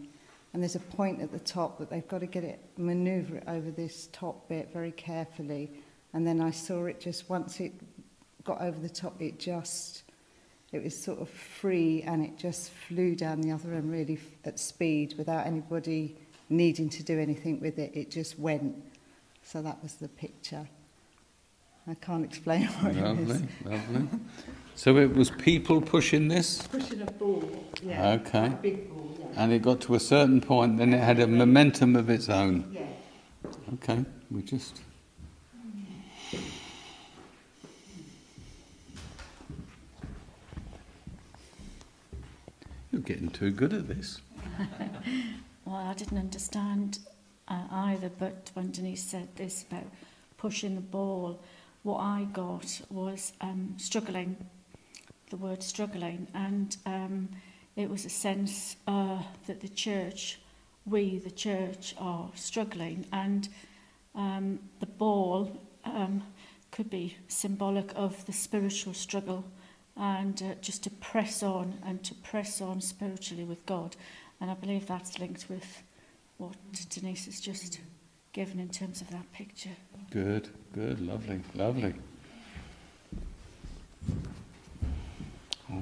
[0.53, 3.45] And there's a point at the top that they've got to get it, maneuver it
[3.47, 5.71] over this top bit very carefully.
[6.13, 7.73] And then I saw it just once it
[8.45, 10.03] got over the top, it just,
[10.71, 14.59] it was sort of free and it just flew down the other end really at
[14.59, 16.17] speed without anybody
[16.51, 17.93] needing to do anything with it.
[17.95, 18.77] It just went.
[19.43, 20.69] So that was the picture.
[21.87, 23.43] I can't explain what lovely, it is.
[23.65, 24.09] lovely.
[24.75, 28.13] So it was people pushing this, Pushing a ball, yeah.
[28.13, 28.47] Okay.
[28.47, 29.43] A big ball, yeah.
[29.43, 32.71] and it got to a certain point, then it had a momentum of its own.
[32.73, 32.87] Yeah.
[33.75, 34.81] Okay, we just.
[42.91, 44.21] You're getting too good at this.
[45.65, 46.99] Well, I didn't understand
[47.47, 49.87] uh, either, but when Denise said this about
[50.37, 51.41] pushing the ball,
[51.83, 54.37] what I got was um, struggling,
[55.31, 57.29] the word struggling, and um,
[57.77, 60.41] it was a sense uh, that the church,
[60.87, 63.49] we, the church, are struggling, and
[64.15, 66.23] um, the ball um,
[66.71, 69.45] could be symbolic of the spiritual struggle
[69.97, 73.97] and uh, just to press on and to press on spiritually with God.
[74.41, 75.83] And I believe that's linked with
[76.39, 76.57] what
[76.89, 77.79] Denise has just
[78.33, 79.77] given in terms of that picture.
[80.11, 81.95] Good, good, lovely, lovely.
[85.71, 85.77] Oh.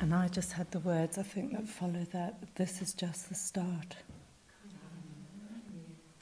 [0.00, 2.54] And I just had the words, I think, that follow that.
[2.54, 3.96] This is just the start.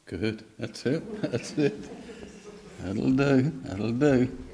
[0.06, 1.74] Good, that's it, that's it.
[2.81, 4.45] That'll do, that'll do.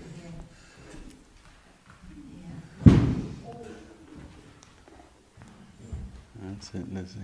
[6.62, 7.18] That's it, Lizzie.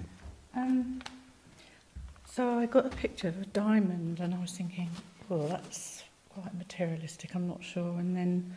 [0.56, 1.00] Um,
[2.24, 4.90] so I got a picture of a diamond, and I was thinking,
[5.28, 7.36] well, that's quite materialistic.
[7.36, 8.00] I'm not sure.
[8.00, 8.52] And then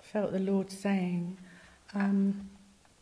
[0.00, 1.36] I felt the Lord saying,
[1.92, 2.48] um,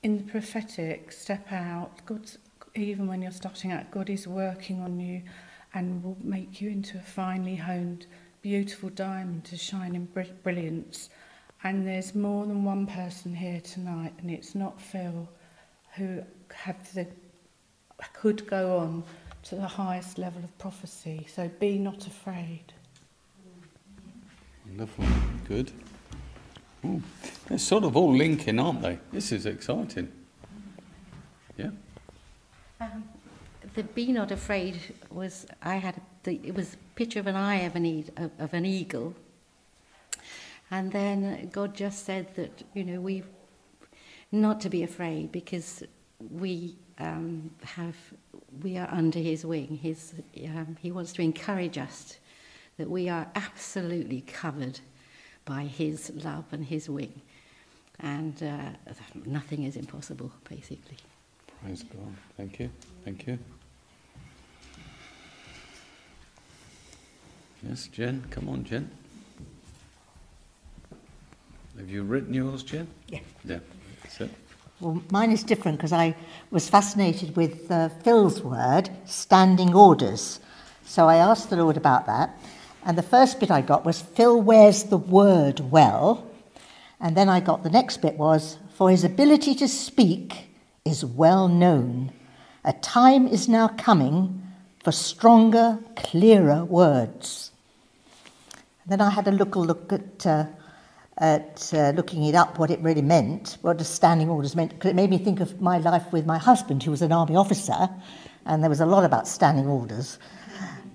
[0.03, 2.05] in the prophetic, step out.
[2.07, 2.39] God's
[2.75, 5.23] even when you're starting out, God is working on you,
[5.75, 8.07] and will make you into a finely honed,
[8.43, 11.09] beautiful diamond to shine in br- brilliance.
[11.63, 15.29] And there's more than one person here tonight, and it's not Phil,
[15.95, 16.25] who
[16.55, 17.07] have the
[18.13, 19.05] could go on
[19.45, 21.27] to the highest level of prophecy.
[21.29, 22.73] So be not afraid.
[24.67, 25.05] Wonderful,
[25.47, 25.71] good.
[26.85, 27.03] Ooh,
[27.47, 28.99] they're sort of all linking, aren't they?
[29.13, 30.11] This is exciting.
[31.57, 31.71] Yeah?
[32.81, 33.05] Um,
[33.75, 34.79] the "Be Not Afraid"
[35.11, 38.31] was I had the, it was a picture of an eye of an, e- of,
[38.39, 39.15] of an eagle,
[40.71, 43.23] and then God just said that you know we
[44.33, 45.85] not to be afraid because
[46.31, 47.97] we um, have
[48.63, 49.79] we are under His wing.
[49.83, 50.15] His
[50.47, 52.19] um, He wants to encourage us
[52.77, 54.81] that we are absolutely covered
[55.45, 57.21] by His love and His wing,
[58.01, 58.93] and uh,
[59.25, 60.97] nothing is impossible, basically.
[61.63, 62.15] Praise God.
[62.37, 62.71] Thank you.
[63.05, 63.39] Thank you.
[67.67, 68.25] Yes, Jen.
[68.31, 68.91] Come on, Jen.
[71.79, 72.87] Have you written yours, Jen?
[73.09, 73.21] Yeah.
[73.45, 73.59] Yeah.
[74.03, 74.31] That's it.
[74.85, 76.15] Well, mine is different because I
[76.51, 80.41] was fascinated with uh, Phil's word, standing orders.
[80.85, 82.39] So I asked the Lord about that.
[82.85, 86.31] And the first bit I got was, Phil wears the word well.
[87.01, 90.49] And then I got the next bit was, for his ability to speak
[90.85, 92.13] is well known.
[92.63, 94.43] A time is now coming
[94.83, 97.53] for stronger, clearer words.
[98.83, 100.45] And Then I had a look, a look at, uh,
[101.19, 104.91] at uh, looking it up, what it really meant, what the standing orders meant, because
[104.91, 107.89] it made me think of my life with my husband, who was an army officer,
[108.47, 110.19] and there was a lot about standing orders.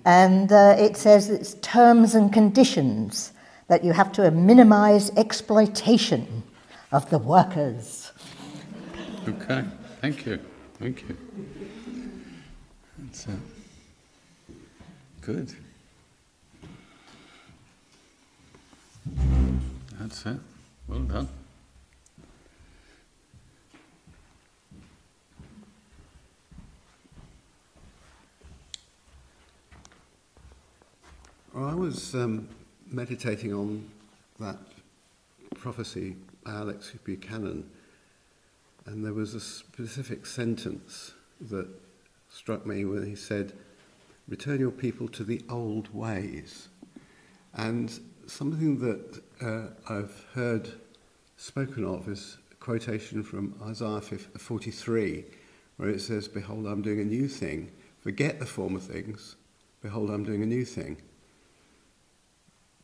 [0.04, 3.32] And uh, it says it's terms and conditions
[3.68, 6.42] that you have to minimize exploitation
[6.92, 8.12] of the workers.
[9.28, 9.64] Okay.
[10.00, 10.40] Thank you.
[10.78, 11.16] Thank you.
[12.98, 13.38] That's it.
[15.20, 15.54] Good.
[20.10, 20.40] That's it.
[20.88, 21.28] Well done.
[31.54, 32.48] Well, I was um,
[32.90, 33.88] meditating on
[34.40, 34.56] that
[35.54, 37.70] prophecy by Alex Buchanan,
[38.86, 41.68] and there was a specific sentence that
[42.28, 43.52] struck me when he said,
[44.26, 46.66] Return your people to the old ways.
[47.54, 47.96] And
[48.26, 50.70] something that uh, I've heard
[51.36, 55.24] spoken of is a quotation from Isaiah 43,
[55.76, 57.70] where it says, Behold, I'm doing a new thing.
[58.00, 59.36] Forget the former things.
[59.82, 61.00] Behold, I'm doing a new thing.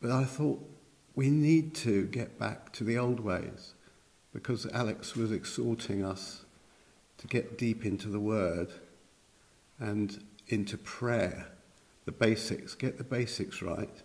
[0.01, 0.59] But I thought
[1.15, 3.73] we need to get back to the old ways
[4.33, 6.45] because Alex was exhorting us
[7.17, 8.69] to get deep into the Word
[9.79, 11.47] and into prayer,
[12.05, 14.03] the basics, get the basics right.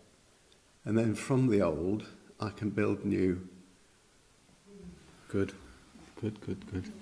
[0.84, 2.06] And then from the old,
[2.42, 3.40] I can build new.
[5.28, 5.52] Good,
[6.20, 6.92] good, good, good.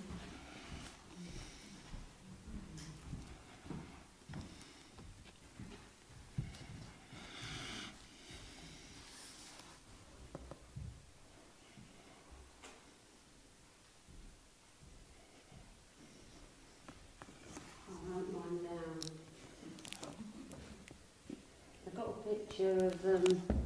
[22.30, 23.59] picture of um, got a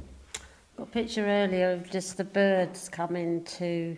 [0.95, 3.97] picture earlier of just the birds coming to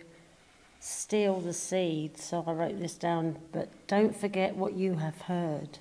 [0.80, 2.18] steal the seed.
[2.18, 3.38] So I wrote this down.
[3.52, 5.78] But don't forget what you have heard.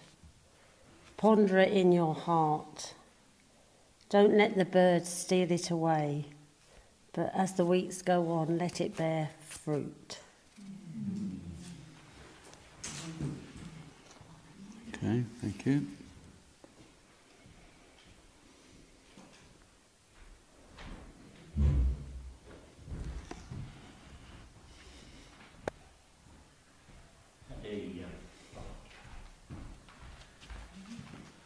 [1.17, 2.93] Ponder it in your heart.
[4.09, 6.25] Don't let the birds steal it away.
[7.13, 10.19] But as the weeks go on, let it bear fruit.
[14.93, 15.87] Okay, thank you.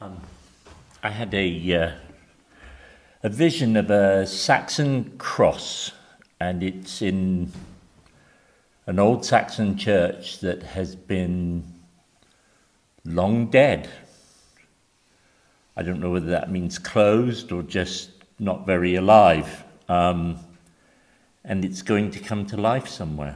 [0.01, 0.19] Um,
[1.11, 1.91] I had a uh,
[3.21, 5.91] a vision of a Saxon cross,
[6.39, 7.51] and it's in
[8.85, 11.65] an old Saxon church that has been
[13.03, 13.89] long dead.
[15.75, 19.65] I don't know whether that means closed or just not very alive.
[19.89, 20.39] Um,
[21.43, 23.35] and it's going to come to life somewhere.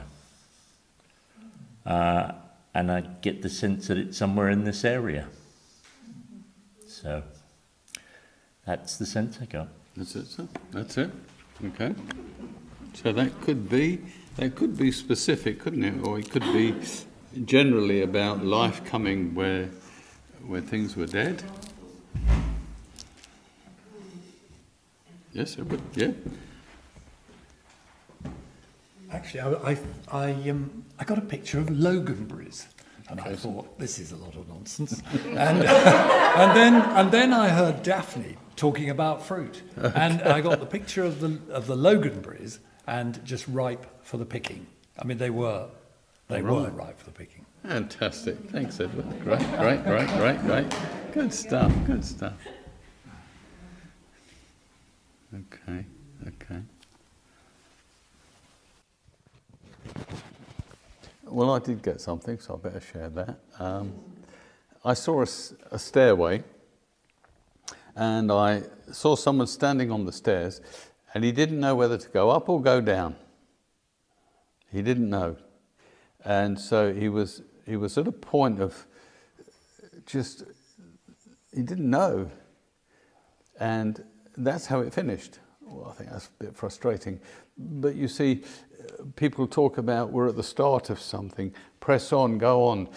[1.84, 2.32] Uh,
[2.72, 5.28] and I get the sense that it's somewhere in this area.
[6.86, 7.22] So
[8.66, 9.68] that's the sense I got.
[9.96, 10.48] That's it, sir.
[10.72, 11.10] That's it.
[11.64, 11.94] Okay.
[12.94, 14.00] So that could be
[14.36, 16.06] that could be specific, couldn't it?
[16.06, 16.74] Or it could be
[17.44, 19.70] generally about life coming where
[20.46, 21.42] where things were dead.
[25.32, 26.12] Yes, but yeah.
[29.10, 29.78] Actually, I, I,
[30.10, 32.66] I, um, I got a picture of Loganberries.
[33.08, 35.00] And I thought, this is a lot of nonsense.
[35.24, 39.62] and, and, then, and then I heard Daphne talking about fruit.
[39.78, 39.92] Okay.
[39.98, 44.26] And I got the picture of the, of the Loganberries and just ripe for the
[44.26, 44.66] picking.
[44.98, 45.68] I mean, they were,
[46.28, 46.52] they right.
[46.52, 47.44] were ripe for the picking.
[47.62, 48.38] Fantastic.
[48.50, 49.08] Thanks, Edward.
[49.22, 50.76] Great, great, great, great, great.
[51.12, 52.34] Good stuff, good stuff.
[55.34, 55.84] Okay,
[56.26, 56.62] okay.
[61.28, 63.40] Well, I did get something, so I better share that.
[63.58, 63.92] Um,
[64.84, 65.26] I saw a,
[65.72, 66.44] a, stairway,
[67.96, 68.62] and I
[68.92, 70.60] saw someone standing on the stairs,
[71.14, 73.16] and he didn't know whether to go up or go down.
[74.70, 75.36] He didn't know,
[76.24, 78.86] and so he was he was at a point of
[80.06, 80.44] just
[81.52, 82.30] he didn't know,
[83.58, 84.04] and
[84.36, 85.40] that's how it finished.
[85.60, 87.18] Well, I think that's a bit frustrating.
[87.58, 88.44] But you see,
[89.16, 92.88] people talk about we're at the start of something, press on, go on.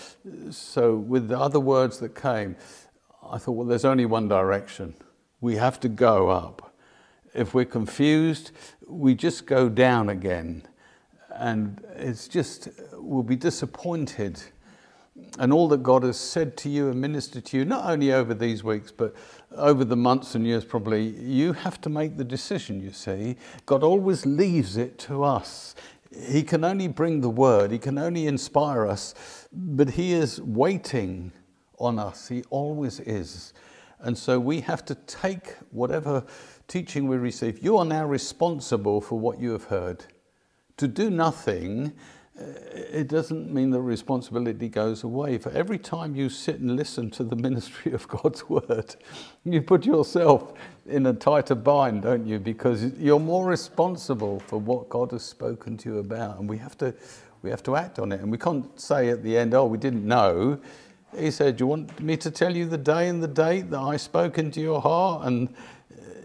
[0.52, 2.56] So, with the other words that came,
[3.24, 4.96] I thought, well, there's only one direction.
[5.42, 6.74] We have to go up.
[7.34, 8.52] If we're confused,
[8.88, 10.64] we just go down again.
[11.36, 14.42] And it's just, we'll be disappointed.
[15.38, 18.34] And all that God has said to you and ministered to you, not only over
[18.34, 19.16] these weeks, but
[19.56, 23.38] over the months and years probably, you have to make the decision, you see.
[23.66, 25.76] God always leaves it to us.
[26.12, 29.14] He can only bring the word, He can only inspire us,
[29.52, 31.32] but He is waiting
[31.78, 32.28] on us.
[32.28, 33.54] He always is.
[34.00, 36.24] And so we have to take whatever
[36.68, 37.64] teaching we receive.
[37.64, 40.06] You are now responsible for what you have heard.
[40.78, 41.94] To do nothing
[42.40, 45.38] it doesn't mean the responsibility goes away.
[45.38, 48.96] For every time you sit and listen to the ministry of God's word,
[49.44, 50.54] you put yourself
[50.86, 52.40] in a tighter bind, don't you?
[52.40, 56.78] Because you're more responsible for what God has spoken to you about, and we have
[56.80, 56.94] to,
[57.42, 58.22] we have to act on it.
[58.22, 60.60] And we can't say at the end, "Oh, we didn't know."
[61.18, 63.80] He said, "Do you want me to tell you the day and the date that
[63.80, 65.50] I spoke into your heart?" And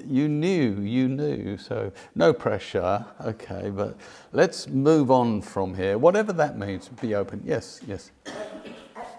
[0.07, 1.57] you knew, you knew.
[1.57, 3.05] So no pressure.
[3.21, 3.97] Okay, but
[4.33, 5.99] let's move on from here.
[5.99, 7.43] Whatever that means, be open.
[7.45, 8.11] Yes, yes.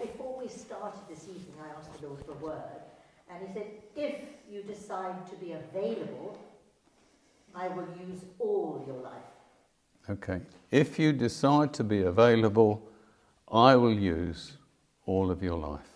[0.02, 2.82] Before we started this evening, I asked the Lord for a word,
[3.30, 4.16] and He said, if
[4.50, 6.38] you decide to be available,
[7.56, 9.14] I will use all your life.
[10.10, 10.42] Okay.
[10.72, 12.88] If you decide to be available,
[13.52, 14.58] I will use
[15.06, 15.95] all of your life.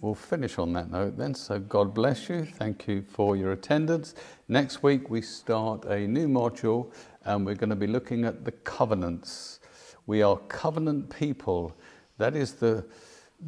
[0.00, 1.34] We'll finish on that note then.
[1.34, 2.44] So, God bless you.
[2.44, 4.14] Thank you for your attendance.
[4.46, 6.92] Next week, we start a new module
[7.24, 9.58] and we're going to be looking at the covenants.
[10.06, 11.76] We are covenant people.
[12.18, 12.86] That is the,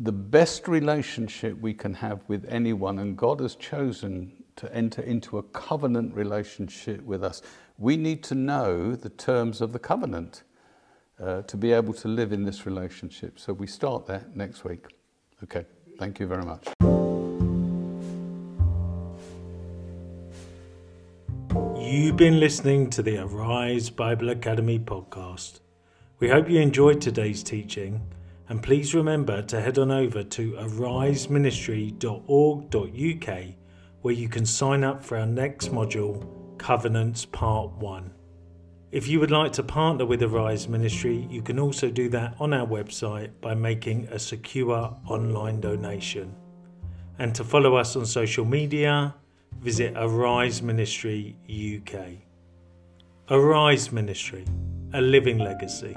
[0.02, 5.38] the best relationship we can have with anyone, and God has chosen to enter into
[5.38, 7.42] a covenant relationship with us.
[7.78, 10.42] We need to know the terms of the covenant
[11.18, 13.38] uh, to be able to live in this relationship.
[13.38, 14.86] So we start that next week.
[15.42, 15.64] Okay,
[16.00, 16.66] thank you very much.
[21.78, 25.60] You've been listening to the Arise Bible Academy podcast.
[26.18, 28.00] We hope you enjoyed today's teaching,
[28.48, 33.44] and please remember to head on over to ariseministry.org.uk
[34.00, 38.10] where you can sign up for our next module, Covenants Part 1.
[38.92, 42.52] If you would like to partner with Arise Ministry, you can also do that on
[42.52, 46.34] our website by making a secure online donation.
[47.16, 49.14] And to follow us on social media,
[49.60, 52.16] visit Arise Ministry UK.
[53.30, 54.44] Arise Ministry,
[54.92, 55.94] a living legacy.